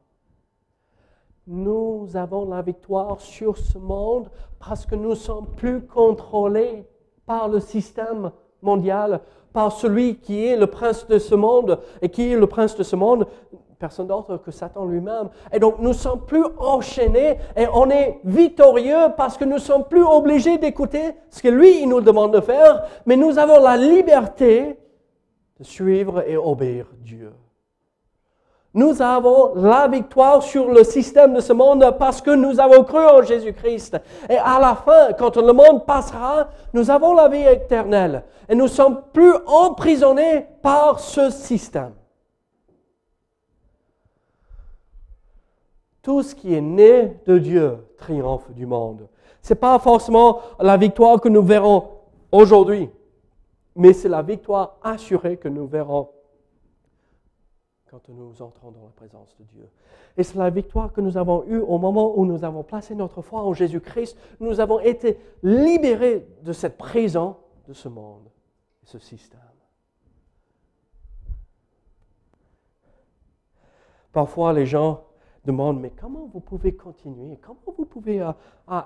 Nous 1.45 2.17
avons 2.17 2.49
la 2.49 2.63
victoire 2.63 3.21
sur 3.21 3.55
ce 3.55 3.77
monde 3.77 4.31
parce 4.57 4.87
que 4.87 4.95
nous 4.95 5.13
sommes 5.13 5.55
plus 5.55 5.85
contrôlés 5.85 6.87
par 7.27 7.47
le 7.47 7.59
système 7.59 8.31
mondial, 8.63 9.21
par 9.53 9.71
celui 9.71 10.15
qui 10.15 10.45
est 10.45 10.55
le 10.55 10.67
prince 10.67 11.07
de 11.07 11.19
ce 11.19 11.35
monde. 11.35 11.79
Et 12.01 12.09
qui 12.09 12.31
est 12.31 12.35
le 12.35 12.47
prince 12.47 12.75
de 12.75 12.83
ce 12.83 12.95
monde 12.95 13.27
Personne 13.79 14.07
d'autre 14.07 14.35
que 14.37 14.51
Satan 14.51 14.85
lui-même. 14.85 15.29
Et 15.53 15.59
donc 15.59 15.79
nous 15.79 15.93
sommes 15.93 16.25
plus 16.25 16.43
enchaînés 16.57 17.37
et 17.55 17.65
on 17.73 17.89
est 17.89 18.19
victorieux 18.25 19.13
parce 19.15 19.37
que 19.37 19.45
nous 19.45 19.57
sommes 19.57 19.85
plus 19.85 20.03
obligés 20.03 20.57
d'écouter 20.57 21.13
ce 21.29 21.41
que 21.41 21.47
lui, 21.47 21.81
il 21.83 21.87
nous 21.87 22.01
demande 22.01 22.33
de 22.33 22.41
faire, 22.41 22.83
mais 23.05 23.15
nous 23.15 23.39
avons 23.39 23.63
la 23.63 23.77
liberté 23.77 24.77
de 25.57 25.63
suivre 25.63 26.27
et 26.27 26.35
obéir 26.35 26.87
Dieu. 26.99 27.31
Nous 28.73 29.01
avons 29.01 29.55
la 29.55 29.87
victoire 29.87 30.43
sur 30.43 30.69
le 30.69 30.83
système 30.83 31.33
de 31.33 31.39
ce 31.39 31.53
monde 31.53 31.95
parce 31.97 32.21
que 32.21 32.31
nous 32.31 32.59
avons 32.59 32.83
cru 32.83 33.03
en 33.03 33.23
Jésus-Christ. 33.23 33.97
Et 34.29 34.37
à 34.37 34.59
la 34.59 34.75
fin, 34.75 35.13
quand 35.13 35.37
le 35.37 35.53
monde 35.53 35.85
passera, 35.85 36.49
nous 36.73 36.91
avons 36.91 37.15
la 37.15 37.27
vie 37.27 37.45
éternelle. 37.45 38.23
Et 38.47 38.53
nous 38.53 38.67
sommes 38.67 39.01
plus 39.11 39.33
emprisonnés 39.47 40.45
par 40.61 40.99
ce 40.99 41.31
système. 41.31 41.93
Tout 46.03 46.21
ce 46.21 46.35
qui 46.35 46.53
est 46.53 46.61
né 46.61 47.17
de 47.25 47.39
Dieu 47.39 47.77
triomphe 47.97 48.51
du 48.51 48.67
monde. 48.67 49.07
Ce 49.41 49.53
n'est 49.53 49.59
pas 49.59 49.79
forcément 49.79 50.41
la 50.59 50.77
victoire 50.77 51.19
que 51.19 51.29
nous 51.29 51.43
verrons 51.43 51.89
aujourd'hui, 52.31 52.89
mais 53.75 53.93
c'est 53.93 54.09
la 54.09 54.21
victoire 54.21 54.77
assurée 54.83 55.37
que 55.37 55.47
nous 55.47 55.65
verrons 55.65 56.09
quand 57.89 58.09
nous 58.09 58.41
entrons 58.41 58.71
dans 58.71 58.83
la 58.83 58.91
présence 58.95 59.35
de 59.39 59.45
Dieu. 59.45 59.67
Et 60.17 60.23
c'est 60.23 60.37
la 60.37 60.49
victoire 60.49 60.93
que 60.93 61.01
nous 61.01 61.17
avons 61.17 61.43
eue 61.47 61.59
au 61.59 61.77
moment 61.77 62.17
où 62.17 62.25
nous 62.25 62.43
avons 62.43 62.63
placé 62.63 62.93
notre 62.95 63.21
foi 63.21 63.41
en 63.41 63.53
Jésus-Christ. 63.53 64.17
Nous 64.39 64.59
avons 64.59 64.79
été 64.79 65.17
libérés 65.43 66.27
de 66.43 66.53
cette 66.53 66.77
prison 66.77 67.37
de 67.67 67.73
ce 67.73 67.87
monde, 67.87 68.25
de 68.83 68.87
ce 68.87 68.99
système. 68.99 69.39
Parfois, 74.11 74.53
les 74.53 74.65
gens 74.65 75.03
demandent, 75.45 75.79
mais 75.79 75.91
comment 75.91 76.29
vous 76.31 76.39
pouvez 76.39 76.75
continuer? 76.75 77.37
Comment 77.41 77.73
vous 77.77 77.85
pouvez 77.85 78.21
euh, 78.21 78.31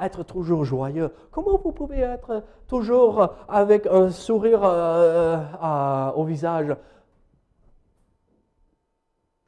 être 0.02 0.24
toujours 0.24 0.64
joyeux? 0.64 1.12
Comment 1.32 1.58
vous 1.58 1.72
pouvez 1.72 2.00
être 2.00 2.44
toujours 2.68 3.30
avec 3.48 3.86
un 3.88 4.12
sourire 4.12 4.62
euh, 4.64 6.12
au 6.12 6.24
visage 6.24 6.76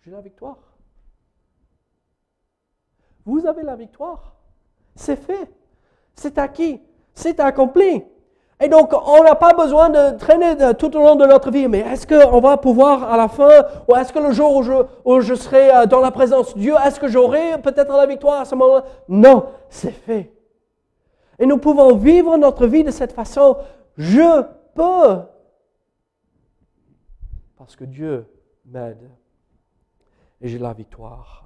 J'ai 0.06 0.12
la 0.12 0.22
victoire. 0.22 0.58
Vous 3.26 3.47
avez 3.47 3.64
la 3.64 3.76
victoire. 3.76 4.36
C'est 4.93 5.16
fait. 5.16 5.51
C'est 6.14 6.38
acquis. 6.38 6.80
C'est 7.16 7.39
accompli. 7.39 8.03
Et 8.60 8.68
donc, 8.68 8.93
on 8.93 9.24
n'a 9.24 9.34
pas 9.34 9.53
besoin 9.53 9.89
de 9.89 10.16
traîner 10.18 10.56
tout 10.78 10.95
au 10.95 10.99
long 10.99 11.16
de 11.16 11.26
notre 11.26 11.49
vie. 11.49 11.68
Mais 11.68 11.80
est-ce 11.80 12.06
qu'on 12.06 12.39
va 12.39 12.58
pouvoir 12.58 13.12
à 13.12 13.18
la 13.18 13.28
fin, 13.28 13.64
ou 13.89 13.95
est-ce 13.95 14.14
que 14.14 14.20
le 14.20 14.32
jour 14.32 14.56
où 14.56 14.62
je, 14.62 14.74
où 15.06 15.22
je 15.22 15.34
serai 15.34 15.76
euh, 15.76 15.86
dans 15.88 16.01
la 16.01 16.12
présence 16.12 16.53
de 16.53 16.60
Dieu, 16.60 16.76
est-ce 16.86 16.99
que 16.99 17.08
j'aurai 17.08 17.60
peut-être 17.60 17.91
la 17.91 18.06
victoire 18.06 18.41
à 18.41 18.45
ce 18.45 18.53
moment-là? 18.53 18.86
Non, 19.10 19.47
c'est 19.70 19.91
fait. 19.91 20.32
Et 21.39 21.47
nous 21.47 21.58
pouvons 21.58 21.95
vivre 21.95 22.38
notre 22.38 22.68
vie 22.68 22.84
de 22.84 22.91
cette 22.91 23.12
façon. 23.12 23.58
Je 23.97 24.43
peux. 24.76 25.24
Parce 27.58 27.76
que 27.76 27.86
Dieu 27.86 28.28
m'aide. 28.66 29.10
Et 30.42 30.48
j'ai 30.48 30.60
la 30.60 30.74
victoire. 30.74 31.44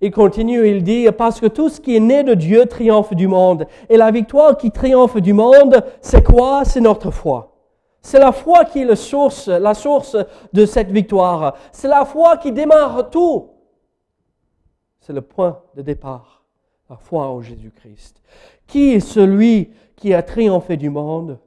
Il 0.00 0.10
continue, 0.10 0.68
il 0.68 0.82
dit, 0.82 1.08
parce 1.16 1.40
que 1.40 1.46
tout 1.46 1.68
ce 1.68 1.80
qui 1.80 1.96
est 1.96 2.00
né 2.00 2.22
de 2.22 2.34
Dieu 2.34 2.66
triomphe 2.66 3.14
du 3.14 3.28
monde. 3.28 3.66
Et 3.88 3.96
la 3.96 4.10
victoire 4.10 4.56
qui 4.56 4.70
triomphe 4.70 5.16
du 5.16 5.32
monde, 5.32 5.84
c'est 6.00 6.22
quoi? 6.22 6.64
C'est 6.64 6.80
notre 6.80 7.10
foi. 7.10 7.52
C'est 8.02 8.18
la 8.18 8.32
foi 8.32 8.64
qui 8.64 8.82
est 8.82 8.84
la 8.84 8.94
source, 8.94 9.48
la 9.48 9.74
source 9.74 10.16
de 10.52 10.66
cette 10.66 10.92
victoire. 10.92 11.56
C'est 11.72 11.88
la 11.88 12.04
foi 12.04 12.36
qui 12.36 12.52
démarre 12.52 13.10
tout. 13.10 13.50
C'est 15.00 15.12
le 15.12 15.22
point 15.22 15.60
de 15.74 15.82
départ, 15.82 16.44
la 16.90 16.96
foi 16.96 17.26
en 17.26 17.40
Jésus-Christ. 17.40 18.22
Qui 18.66 18.92
est 18.92 19.00
celui 19.00 19.72
qui 19.96 20.12
a 20.14 20.22
triomphé 20.22 20.76
du 20.76 20.90
monde? 20.90 21.38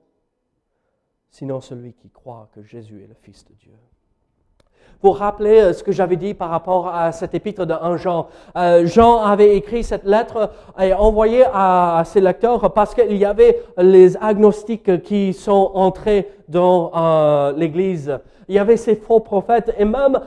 Sinon 1.29 1.61
celui 1.61 1.93
qui 1.93 2.09
croit 2.09 2.49
que 2.53 2.63
Jésus 2.63 3.03
est 3.03 3.07
le 3.07 3.15
Fils 3.21 3.45
de 3.45 3.53
Dieu. 3.53 3.77
Vous 5.01 5.11
rappelez 5.11 5.61
euh, 5.61 5.73
ce 5.73 5.81
que 5.81 5.93
j'avais 5.93 6.17
dit 6.17 6.33
par 6.33 6.49
rapport 6.49 6.89
à 6.93 7.13
cet 7.13 7.33
épître 7.33 7.65
de 7.65 7.73
1 7.73 7.95
Jean. 7.95 8.27
Euh, 8.57 8.85
Jean 8.85 9.21
avait 9.21 9.55
écrit 9.55 9.81
cette 9.81 10.03
lettre 10.03 10.51
et 10.77 10.93
envoyé 10.93 11.45
à, 11.53 12.03
ses 12.05 12.19
lecteurs 12.19 12.73
parce 12.73 12.93
qu'il 12.93 13.15
y 13.15 13.23
avait 13.23 13.63
les 13.77 14.17
agnostiques 14.17 15.01
qui 15.03 15.31
sont 15.31 15.71
entrés 15.73 16.29
dans 16.49 16.91
euh, 16.93 17.53
l'Église. 17.55 18.19
Il 18.49 18.55
y 18.55 18.59
avait 18.59 18.75
ces 18.75 18.95
faux 18.95 19.21
prophètes 19.21 19.73
et 19.77 19.85
même 19.85 20.19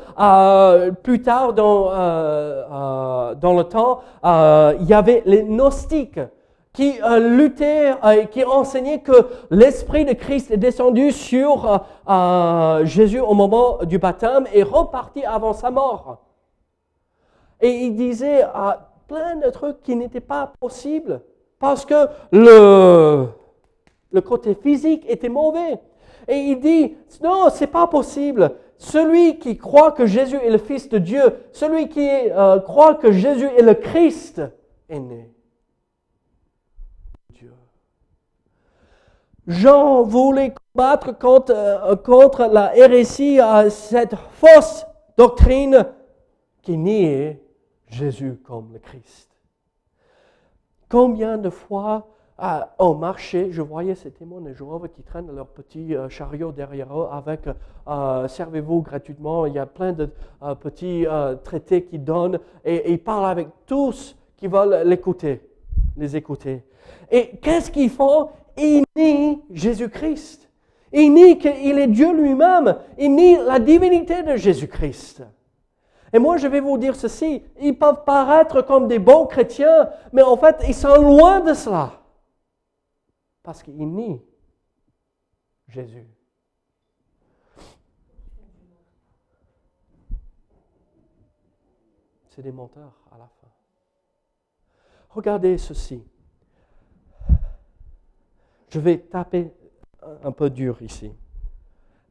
plus 1.02 1.20
tard 1.20 1.52
dans, 1.52 1.90
dans 3.34 3.54
le 3.54 3.64
temps, 3.64 4.00
il 4.24 4.86
y 4.86 4.94
avait 4.94 5.24
les 5.26 5.42
gnostiques 5.42 6.20
qui 6.72 6.94
euh, 7.02 7.36
luttait, 7.36 7.92
euh, 8.02 8.24
qui 8.24 8.44
enseignait 8.44 9.00
que 9.00 9.12
l'Esprit 9.50 10.06
de 10.06 10.14
Christ 10.14 10.50
est 10.50 10.56
descendu 10.56 11.12
sur 11.12 11.84
euh, 12.08 12.84
Jésus 12.86 13.20
au 13.20 13.34
moment 13.34 13.84
du 13.84 13.98
baptême 13.98 14.46
et 14.54 14.62
reparti 14.62 15.22
avant 15.24 15.52
sa 15.52 15.70
mort. 15.70 16.24
Et 17.60 17.70
il 17.70 17.94
disait 17.94 18.44
plein 19.06 19.36
de 19.36 19.50
trucs 19.50 19.82
qui 19.82 19.94
n'étaient 19.94 20.20
pas 20.20 20.52
possibles 20.58 21.20
parce 21.60 21.84
que 21.84 22.08
le, 22.32 23.28
le 24.10 24.20
côté 24.20 24.54
physique 24.54 25.04
était 25.08 25.28
mauvais. 25.28 25.78
Et 26.26 26.38
il 26.38 26.58
dit, 26.58 26.96
non, 27.22 27.50
c'est 27.50 27.68
pas 27.68 27.86
possible. 27.86 28.56
Celui 28.78 29.38
qui 29.38 29.58
croit 29.58 29.92
que 29.92 30.06
Jésus 30.06 30.36
est 30.36 30.50
le 30.50 30.58
Fils 30.58 30.88
de 30.88 30.98
Dieu, 30.98 31.22
celui 31.52 31.88
qui 31.88 32.08
croit 32.64 32.94
que 32.94 33.12
Jésus 33.12 33.48
est 33.56 33.62
le 33.62 33.74
Christ, 33.74 34.42
est 34.88 34.98
né. 34.98 35.30
Jean 39.46 40.02
voulait 40.04 40.54
combattre 40.72 41.18
contre, 41.18 41.52
euh, 41.54 41.96
contre 41.96 42.48
la 42.52 42.76
hérésie, 42.76 43.40
cette 43.70 44.14
fausse 44.14 44.86
doctrine 45.16 45.86
qui 46.62 46.76
niait 46.76 47.42
Jésus 47.88 48.40
comme 48.44 48.72
le 48.72 48.78
Christ. 48.78 49.30
Combien 50.88 51.38
de 51.38 51.50
fois 51.50 52.08
au 52.78 52.94
marché, 52.94 53.52
je 53.52 53.62
voyais 53.62 53.94
ces 53.94 54.10
témoins 54.10 54.40
de 54.40 54.52
Jéhovah 54.52 54.88
qui 54.88 55.02
traînent 55.02 55.30
leur 55.32 55.46
petit 55.46 55.94
euh, 55.94 56.08
chariot 56.08 56.50
derrière 56.50 56.98
eux 56.98 57.06
avec 57.12 57.42
euh, 57.86 58.26
servez-vous 58.26 58.82
gratuitement. 58.82 59.46
Il 59.46 59.52
y 59.52 59.60
a 59.60 59.66
plein 59.66 59.92
de 59.92 60.08
petits 60.60 61.04
traités 61.44 61.84
qui 61.84 61.98
donnent 61.98 62.38
et, 62.64 62.74
et, 62.74 62.92
ils 62.92 63.02
parlent 63.02 63.26
avec 63.30 63.48
tous 63.66 64.16
qui 64.36 64.48
veulent 64.48 64.82
l'écouter, 64.84 65.40
les 65.96 66.16
écouter. 66.16 66.64
Et 67.10 67.36
qu'est-ce 67.36 67.70
qu'ils 67.70 67.90
font? 67.90 68.30
Il 68.56 68.84
nie 68.96 69.42
Jésus-Christ. 69.50 70.48
Il 70.92 71.14
nie 71.14 71.38
qu'il 71.38 71.78
est 71.78 71.86
Dieu 71.86 72.12
lui-même. 72.12 72.78
Il 72.98 73.14
nie 73.14 73.36
la 73.36 73.58
divinité 73.58 74.22
de 74.22 74.36
Jésus-Christ. 74.36 75.22
Et 76.12 76.18
moi, 76.18 76.36
je 76.36 76.46
vais 76.46 76.60
vous 76.60 76.76
dire 76.76 76.94
ceci. 76.94 77.42
Ils 77.60 77.78
peuvent 77.78 78.04
paraître 78.04 78.60
comme 78.62 78.86
des 78.86 78.98
bons 78.98 79.26
chrétiens, 79.26 79.88
mais 80.12 80.22
en 80.22 80.36
fait, 80.36 80.62
ils 80.68 80.74
sont 80.74 81.00
loin 81.00 81.40
de 81.40 81.54
cela. 81.54 82.02
Parce 83.42 83.62
qu'ils 83.62 83.88
nient 83.88 84.22
Jésus. 85.68 86.06
C'est 92.28 92.42
des 92.42 92.52
menteurs 92.52 92.94
à 93.10 93.18
la 93.18 93.26
fin. 93.26 93.48
Regardez 95.10 95.58
ceci. 95.58 96.02
Je 98.72 98.80
vais 98.80 98.98
taper 98.98 99.52
un 100.00 100.32
peu 100.32 100.48
dur 100.48 100.80
ici. 100.80 101.12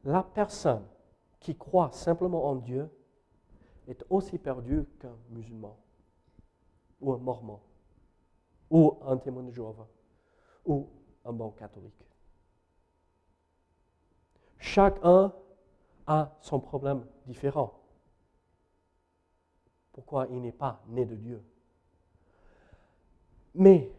La 0.04 0.22
personne 0.22 0.86
qui 1.40 1.56
croit 1.56 1.90
simplement 1.90 2.46
en 2.46 2.54
Dieu 2.54 2.88
est 3.88 4.04
aussi 4.08 4.38
perdue 4.38 4.84
qu'un 5.00 5.16
musulman, 5.30 5.76
ou 7.00 7.14
un 7.14 7.18
mormon, 7.18 7.58
ou 8.70 8.96
un 9.04 9.16
témoin 9.16 9.42
de 9.42 9.50
Jéhovah, 9.50 9.88
ou 10.64 10.88
un 11.24 11.32
bon 11.32 11.50
catholique. 11.50 12.06
Chacun 14.60 15.32
a 16.06 16.36
son 16.40 16.60
problème 16.60 17.04
différent. 17.26 17.74
Pourquoi 19.90 20.28
il 20.30 20.40
n'est 20.40 20.52
pas 20.52 20.80
né 20.86 21.04
de 21.06 21.16
Dieu? 21.16 21.42
Mais 23.52 23.90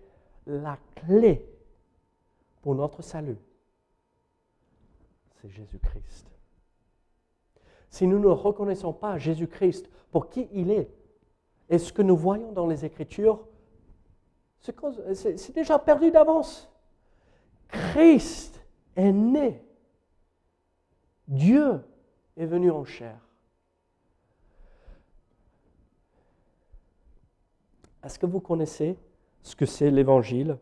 la 0.46 0.78
clé 0.96 1.53
pour 2.64 2.74
notre 2.76 3.02
salut, 3.02 3.38
c'est 5.36 5.50
Jésus-Christ. 5.50 6.32
Si 7.90 8.08
nous 8.08 8.18
ne 8.18 8.28
reconnaissons 8.28 8.94
pas 8.94 9.20
Jésus-Christ 9.20 9.90
pour 10.12 10.30
qui 10.30 10.48
il 10.54 10.72
est, 10.72 10.90
et 11.70 11.78
ce 11.78 11.94
que 11.94 12.02
nous 12.02 12.16
voyons 12.16 12.54
dans 12.54 12.66
les 12.66 12.86
Écritures, 12.86 13.46
c'est 14.62 15.54
déjà 15.54 15.78
perdu 15.78 16.10
d'avance. 16.10 16.72
Christ 17.68 18.64
est 18.96 19.12
né. 19.12 19.62
Dieu 21.28 21.82
est 22.38 22.46
venu 22.46 22.72
en 22.72 22.86
chair. 22.86 23.20
Est-ce 28.04 28.18
que 28.18 28.26
vous 28.26 28.40
connaissez 28.40 28.98
ce 29.42 29.56
que 29.56 29.66
c'est 29.66 29.92
l'Évangile? 29.92 30.58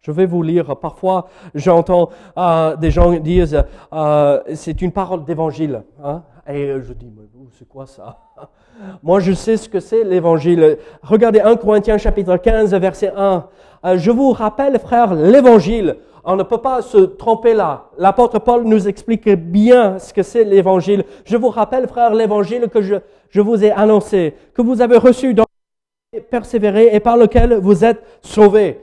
Je 0.00 0.12
vais 0.12 0.26
vous 0.26 0.42
lire. 0.42 0.76
Parfois, 0.76 1.28
j'entends 1.54 2.10
euh, 2.36 2.76
des 2.76 2.90
gens 2.90 3.12
dire 3.12 3.64
euh, 3.92 4.40
c'est 4.54 4.80
une 4.82 4.92
parole 4.92 5.24
d'évangile. 5.24 5.82
Hein? 6.02 6.22
Et 6.48 6.74
je 6.80 6.92
dis 6.92 7.12
mais 7.14 7.26
c'est 7.52 7.68
quoi 7.68 7.86
ça? 7.86 8.18
Moi, 9.02 9.20
je 9.20 9.32
sais 9.32 9.56
ce 9.56 9.68
que 9.68 9.78
c'est 9.78 10.04
l'évangile. 10.04 10.78
Regardez 11.02 11.40
1 11.40 11.56
Corinthiens 11.56 11.98
chapitre 11.98 12.36
15 12.36 12.74
verset 12.74 13.12
1. 13.14 13.46
Euh, 13.84 13.98
je 13.98 14.10
vous 14.10 14.32
rappelle, 14.32 14.78
frère, 14.78 15.14
l'évangile. 15.14 15.96
On 16.24 16.36
ne 16.36 16.42
peut 16.42 16.58
pas 16.58 16.82
se 16.82 16.98
tromper 16.98 17.54
là. 17.54 17.86
L'apôtre 17.98 18.38
Paul 18.38 18.64
nous 18.64 18.88
explique 18.88 19.28
bien 19.28 19.98
ce 19.98 20.12
que 20.12 20.22
c'est 20.22 20.44
l'évangile. 20.44 21.04
Je 21.24 21.36
vous 21.36 21.48
rappelle, 21.48 21.88
frère, 21.88 22.14
l'évangile 22.14 22.68
que 22.68 22.82
je, 22.82 22.96
je 23.30 23.40
vous 23.40 23.64
ai 23.64 23.70
annoncé, 23.70 24.34
que 24.54 24.62
vous 24.62 24.80
avez 24.82 24.98
reçu 24.98 25.32
dans 25.34 25.44
persévéré 26.30 26.90
et 26.92 27.00
par 27.00 27.16
lequel 27.16 27.54
vous 27.54 27.84
êtes 27.84 28.02
sauvés. 28.20 28.80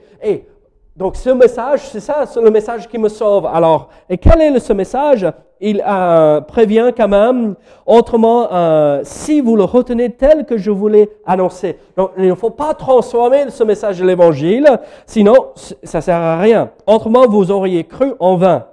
Donc 0.98 1.14
ce 1.14 1.30
message, 1.30 1.90
c'est 1.92 2.00
ça, 2.00 2.26
c'est 2.26 2.40
le 2.40 2.50
message 2.50 2.88
qui 2.88 2.98
me 2.98 3.08
sauve. 3.08 3.46
Alors, 3.46 3.88
et 4.10 4.18
quel 4.18 4.40
est 4.40 4.58
ce 4.58 4.72
message? 4.72 5.24
Il 5.60 5.80
euh, 5.86 6.40
prévient 6.40 6.92
quand 6.96 7.06
même, 7.06 7.54
autrement, 7.86 8.48
euh, 8.52 9.02
si 9.04 9.40
vous 9.40 9.54
le 9.54 9.62
retenez 9.62 10.10
tel 10.10 10.44
que 10.44 10.58
je 10.58 10.72
vous 10.72 10.88
l'ai 10.88 11.08
annoncé. 11.24 11.78
Donc 11.96 12.10
il 12.18 12.26
ne 12.26 12.34
faut 12.34 12.50
pas 12.50 12.74
transformer 12.74 13.48
ce 13.50 13.62
message 13.62 14.00
de 14.00 14.04
l'Évangile, 14.04 14.66
sinon 15.06 15.36
ça 15.84 16.00
sert 16.00 16.16
à 16.16 16.36
rien. 16.36 16.72
Autrement, 16.84 17.28
vous 17.28 17.52
auriez 17.52 17.84
cru 17.84 18.14
en 18.18 18.34
vain. 18.34 18.66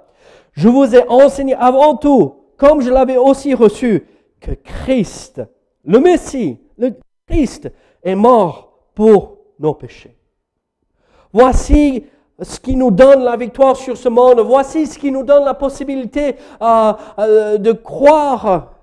Je 0.50 0.68
vous 0.68 0.96
ai 0.96 1.06
enseigné 1.08 1.54
avant 1.54 1.94
tout, 1.94 2.34
comme 2.56 2.80
je 2.80 2.90
l'avais 2.90 3.18
aussi 3.18 3.54
reçu, 3.54 4.04
que 4.40 4.50
Christ, 4.50 5.42
le 5.84 6.00
Messie, 6.00 6.58
le 6.76 6.90
Christ 7.28 7.70
est 8.02 8.16
mort 8.16 8.80
pour 8.96 9.36
nos 9.60 9.74
péchés. 9.74 10.16
Voici 11.32 12.04
ce 12.42 12.60
qui 12.60 12.76
nous 12.76 12.90
donne 12.90 13.22
la 13.22 13.36
victoire 13.36 13.76
sur 13.76 13.96
ce 13.96 14.08
monde. 14.08 14.40
Voici 14.40 14.86
ce 14.86 14.98
qui 14.98 15.10
nous 15.10 15.22
donne 15.22 15.44
la 15.44 15.54
possibilité 15.54 16.36
euh, 16.60 16.92
euh, 17.18 17.58
de 17.58 17.72
croire 17.72 18.74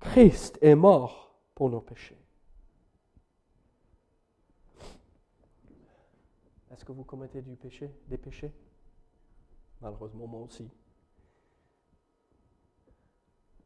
Christ 0.00 0.58
est 0.62 0.74
mort 0.74 1.34
pour 1.54 1.70
nos 1.70 1.80
péchés. 1.80 2.16
Est-ce 6.70 6.84
que 6.84 6.92
vous 6.92 7.04
commettez 7.04 7.42
du 7.42 7.56
péché, 7.56 7.90
des 8.06 8.18
péchés? 8.18 8.52
Malheureusement, 9.80 10.26
moi 10.26 10.42
aussi. 10.42 10.70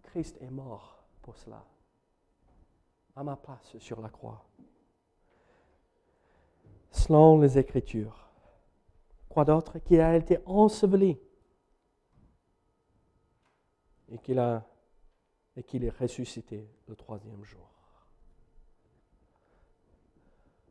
Christ 0.03 0.37
est 0.41 0.51
mort 0.51 1.05
pour 1.23 1.37
cela, 1.37 1.65
à 3.17 3.23
ma 3.23 3.37
place 3.37 3.77
sur 3.79 4.01
la 4.01 4.09
croix. 4.09 4.45
Selon 6.91 7.41
les 7.41 7.59
Écritures, 7.59 8.32
quoi 9.33 9.45
d'autre 9.47 9.79
Qu'il 9.79 10.01
a 10.01 10.15
été 10.15 10.39
enseveli 10.45 11.19
et 14.09 14.19
qu'il 14.19 14.39
a 14.39 14.69
et 15.57 15.63
qu'il 15.63 15.85
est 15.85 15.91
ressuscité 15.91 16.67
le 16.87 16.97
troisième 16.97 17.45
jour. 17.45 17.69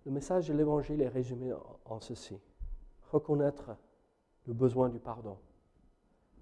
Le 0.05 0.11
message 0.11 0.47
de 0.47 0.53
l'Évangile 0.53 1.01
est 1.01 1.07
résumé 1.07 1.53
en 1.85 1.99
ceci. 1.99 2.39
Reconnaître 3.11 3.75
le 4.47 4.53
besoin 4.53 4.89
du 4.89 4.99
pardon. 4.99 5.37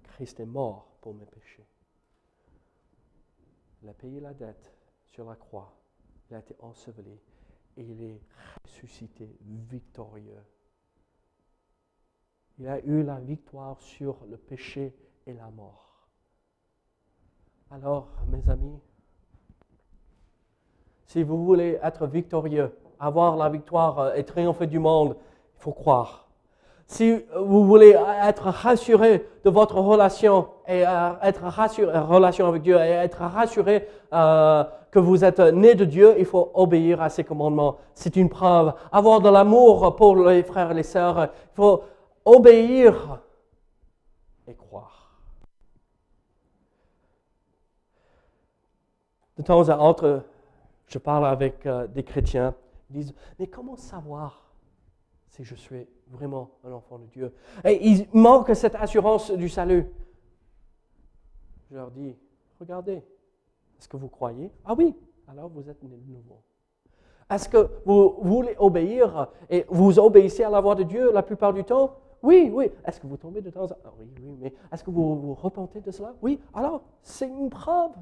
Christ 0.04 0.40
est 0.40 0.46
mort 0.46 0.96
pour 1.02 1.14
mes 1.14 1.26
péchés. 1.26 1.66
Il 3.82 3.88
a 3.88 3.94
payé 3.94 4.20
la 4.20 4.32
dette 4.32 4.74
sur 5.04 5.26
la 5.26 5.36
croix. 5.36 5.74
Il 6.30 6.36
a 6.36 6.38
été 6.38 6.54
enseveli 6.60 7.18
et 7.76 7.82
il 7.82 8.02
est 8.02 8.20
ressuscité 8.64 9.36
victorieux. 9.42 10.42
Il 12.60 12.68
a 12.68 12.78
eu 12.84 13.02
la 13.02 13.14
victoire 13.14 13.80
sur 13.80 14.16
le 14.30 14.36
péché 14.36 14.94
et 15.26 15.32
la 15.32 15.48
mort. 15.56 16.10
Alors, 17.70 18.08
mes 18.30 18.50
amis, 18.50 18.78
si 21.06 21.22
vous 21.22 21.42
voulez 21.42 21.78
être 21.82 22.06
victorieux, 22.06 22.70
avoir 22.98 23.38
la 23.38 23.48
victoire 23.48 24.14
et 24.14 24.24
triompher 24.24 24.66
du 24.66 24.78
monde, 24.78 25.16
il 25.56 25.62
faut 25.62 25.72
croire. 25.72 26.28
Si 26.86 27.24
vous 27.34 27.64
voulez 27.64 27.96
être 28.24 28.48
rassuré 28.50 29.26
de 29.42 29.48
votre 29.48 29.76
relation 29.76 30.48
et 30.68 30.86
euh, 30.86 31.12
être 31.22 31.44
rassuré, 31.44 31.98
relation 31.98 32.46
avec 32.46 32.60
Dieu 32.60 32.76
et 32.76 32.90
être 32.90 33.22
rassuré 33.22 33.88
euh, 34.12 34.64
que 34.90 34.98
vous 34.98 35.24
êtes 35.24 35.40
né 35.40 35.74
de 35.74 35.86
Dieu, 35.86 36.14
il 36.18 36.26
faut 36.26 36.50
obéir 36.52 37.00
à 37.00 37.08
ses 37.08 37.24
commandements. 37.24 37.78
C'est 37.94 38.16
une 38.16 38.28
preuve. 38.28 38.74
Avoir 38.92 39.22
de 39.22 39.30
l'amour 39.30 39.96
pour 39.96 40.14
les 40.28 40.42
frères 40.42 40.72
et 40.72 40.74
les 40.74 40.82
sœurs, 40.82 41.22
il 41.22 41.54
faut 41.54 41.84
obéir 42.30 43.20
et 44.46 44.54
croire. 44.54 45.20
De 49.36 49.42
temps 49.42 49.68
à 49.68 49.78
autre, 49.78 50.24
je 50.86 50.98
parle 50.98 51.26
avec 51.26 51.66
euh, 51.66 51.86
des 51.86 52.04
chrétiens. 52.04 52.54
Ils 52.90 52.96
disent, 52.96 53.14
mais 53.38 53.46
comment 53.46 53.76
savoir 53.76 54.52
si 55.28 55.44
je 55.44 55.54
suis 55.54 55.86
vraiment 56.08 56.50
un 56.64 56.72
enfant 56.72 56.98
de 56.98 57.06
Dieu? 57.06 57.34
Et 57.64 57.86
il 57.86 58.08
manque 58.12 58.54
cette 58.54 58.74
assurance 58.74 59.30
du 59.30 59.48
salut. 59.48 59.90
Je 61.70 61.76
leur 61.76 61.90
dis, 61.90 62.16
regardez, 62.58 63.02
est-ce 63.78 63.88
que 63.88 63.96
vous 63.96 64.08
croyez? 64.08 64.52
Ah 64.64 64.74
oui, 64.76 64.94
alors 65.28 65.48
vous 65.48 65.68
êtes 65.68 65.82
né 65.82 65.96
de 65.96 66.12
nouveau. 66.12 66.42
Est-ce 67.30 67.48
que 67.48 67.70
vous 67.84 68.18
voulez 68.22 68.56
obéir 68.58 69.28
et 69.48 69.64
vous 69.68 69.98
obéissez 69.98 70.42
à 70.42 70.50
la 70.50 70.60
voix 70.60 70.74
de 70.74 70.82
Dieu 70.82 71.12
la 71.12 71.22
plupart 71.22 71.52
du 71.52 71.64
temps? 71.64 71.96
Oui, 72.22 72.50
oui. 72.52 72.70
Est-ce 72.84 73.00
que 73.00 73.06
vous 73.06 73.16
tombez 73.16 73.40
de 73.40 73.50
temps 73.50 73.64
en 73.64 73.68
temps? 73.68 73.76
Ah 73.84 73.92
Oui, 73.98 74.06
oui, 74.20 74.36
mais 74.38 74.54
est-ce 74.72 74.84
que 74.84 74.90
vous 74.90 75.16
vous 75.16 75.34
repentez 75.34 75.80
de 75.80 75.90
cela? 75.90 76.14
Oui, 76.20 76.40
alors 76.52 76.82
c'est 77.02 77.28
une 77.28 77.48
preuve. 77.48 77.92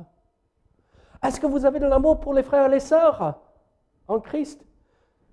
Est-ce 1.23 1.41
que 1.41 1.47
vous 1.47 1.64
avez 1.64 1.79
de 1.79 1.87
l'amour 1.87 2.21
pour 2.21 2.35
les 2.35 2.43
frères 2.43 2.66
et 2.66 2.71
les 2.71 2.81
sœurs 2.81 3.41
en 4.07 4.21
Christ? 4.21 4.64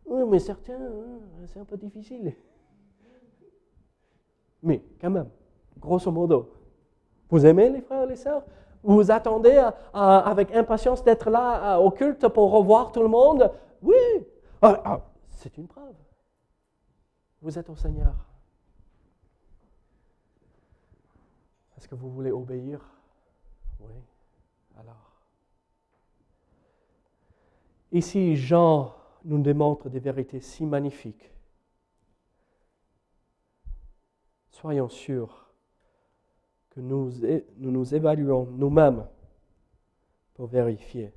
Oui, 0.05 0.23
mais 0.27 0.39
certains, 0.39 0.73
hein, 0.73 1.19
c'est 1.47 1.59
un 1.59 1.65
peu 1.65 1.77
difficile. 1.77 2.35
Mais 4.61 4.83
quand 4.99 5.09
même, 5.09 5.29
grosso 5.79 6.11
modo, 6.11 6.51
vous 7.29 7.45
aimez 7.45 7.69
les 7.69 7.81
frères 7.81 8.03
et 8.03 8.07
les 8.07 8.15
sœurs? 8.15 8.43
Vous 8.83 9.09
attendez 9.09 9.67
avec 9.93 10.53
impatience 10.55 11.03
d'être 11.03 11.29
là 11.31 11.79
au 11.79 11.89
culte 11.89 12.27
pour 12.27 12.51
revoir 12.51 12.91
tout 12.91 13.01
le 13.01 13.07
monde? 13.07 13.51
Oui, 13.81 13.95
ah, 14.61 14.81
ah, 14.85 15.01
c'est 15.29 15.57
une 15.57 15.67
preuve. 15.67 15.95
Vous 17.41 17.57
êtes 17.57 17.69
au 17.69 17.75
Seigneur. 17.75 18.13
Est-ce 21.77 21.87
que 21.87 21.95
vous 21.95 22.09
voulez 22.09 22.31
obéir? 22.31 22.79
Oui. 23.79 23.93
Alors? 24.77 25.11
Ici, 27.91 28.35
Jean 28.35 28.95
nous 29.23 29.41
démontre 29.41 29.89
des 29.89 29.99
vérités 29.99 30.39
si 30.39 30.65
magnifiques. 30.65 31.31
Soyons 34.51 34.87
sûrs 34.87 35.45
que 36.69 36.79
nous 36.79 37.11
nous, 37.57 37.95
évaluons 37.95 38.45
nous-mêmes 38.45 39.07
pour 40.33 40.47
vérifier 40.47 41.13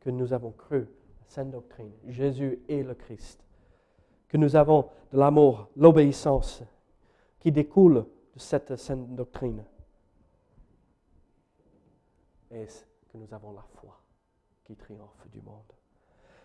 que 0.00 0.10
nous 0.10 0.32
avons 0.32 0.52
cru 0.52 0.80
la 0.80 1.28
sainte 1.28 1.50
doctrine, 1.50 1.90
Jésus 2.06 2.60
est 2.68 2.82
le 2.82 2.94
Christ, 2.94 3.44
que 4.28 4.36
nous 4.36 4.54
avons 4.54 4.88
de 5.12 5.18
l'amour, 5.18 5.68
l'obéissance 5.76 6.62
qui 7.40 7.50
découle 7.50 8.06
de 8.34 8.38
cette 8.38 8.76
sainte 8.76 9.14
doctrine, 9.14 9.64
et 12.50 12.66
que 13.08 13.18
nous 13.18 13.32
avons 13.32 13.52
la 13.52 13.62
foi 13.62 14.00
qui 14.64 14.76
triomphe 14.76 15.28
du 15.30 15.40
monde? 15.40 15.72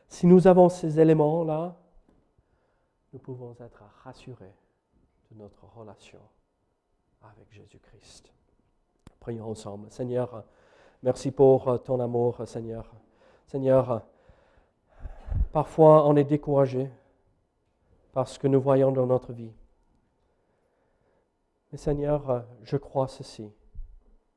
Si 0.07 0.27
nous 0.27 0.47
avons 0.47 0.69
ces 0.69 0.99
éléments-là, 0.99 1.75
nous 3.13 3.19
pouvons 3.19 3.55
être 3.59 3.83
rassurés 4.03 4.53
notre 5.35 5.65
relation 5.75 6.19
avec 7.21 7.51
Jésus-Christ. 7.51 8.31
Prions 9.19 9.49
ensemble. 9.49 9.91
Seigneur, 9.91 10.43
merci 11.03 11.31
pour 11.31 11.81
ton 11.83 11.99
amour, 11.99 12.45
Seigneur. 12.47 12.91
Seigneur, 13.47 14.01
parfois 15.51 16.07
on 16.07 16.15
est 16.15 16.23
découragé 16.23 16.89
par 18.11 18.27
ce 18.27 18.39
que 18.39 18.47
nous 18.47 18.61
voyons 18.61 18.91
dans 18.91 19.05
notre 19.05 19.31
vie. 19.31 19.53
Mais 21.71 21.77
Seigneur, 21.77 22.45
je 22.63 22.77
crois 22.77 23.07
ceci, 23.07 23.49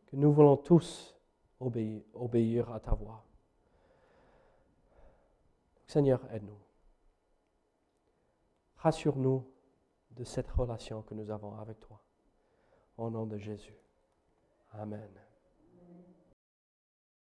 que 0.06 0.16
nous 0.16 0.32
voulons 0.32 0.56
tous 0.56 1.13
obéir, 2.14 2.72
à 2.72 2.80
ta 2.80 2.94
voix. 2.94 3.24
Seigneur, 5.86 6.20
aide-nous. 6.32 6.58
Rassure-nous 8.76 9.46
de 10.10 10.24
cette 10.24 10.50
relation 10.50 11.02
que 11.02 11.14
nous 11.14 11.30
avons 11.30 11.58
avec 11.58 11.80
toi. 11.80 12.00
Au 12.96 13.10
nom 13.10 13.26
de 13.26 13.38
Jésus. 13.38 13.76
Amen. 14.72 15.10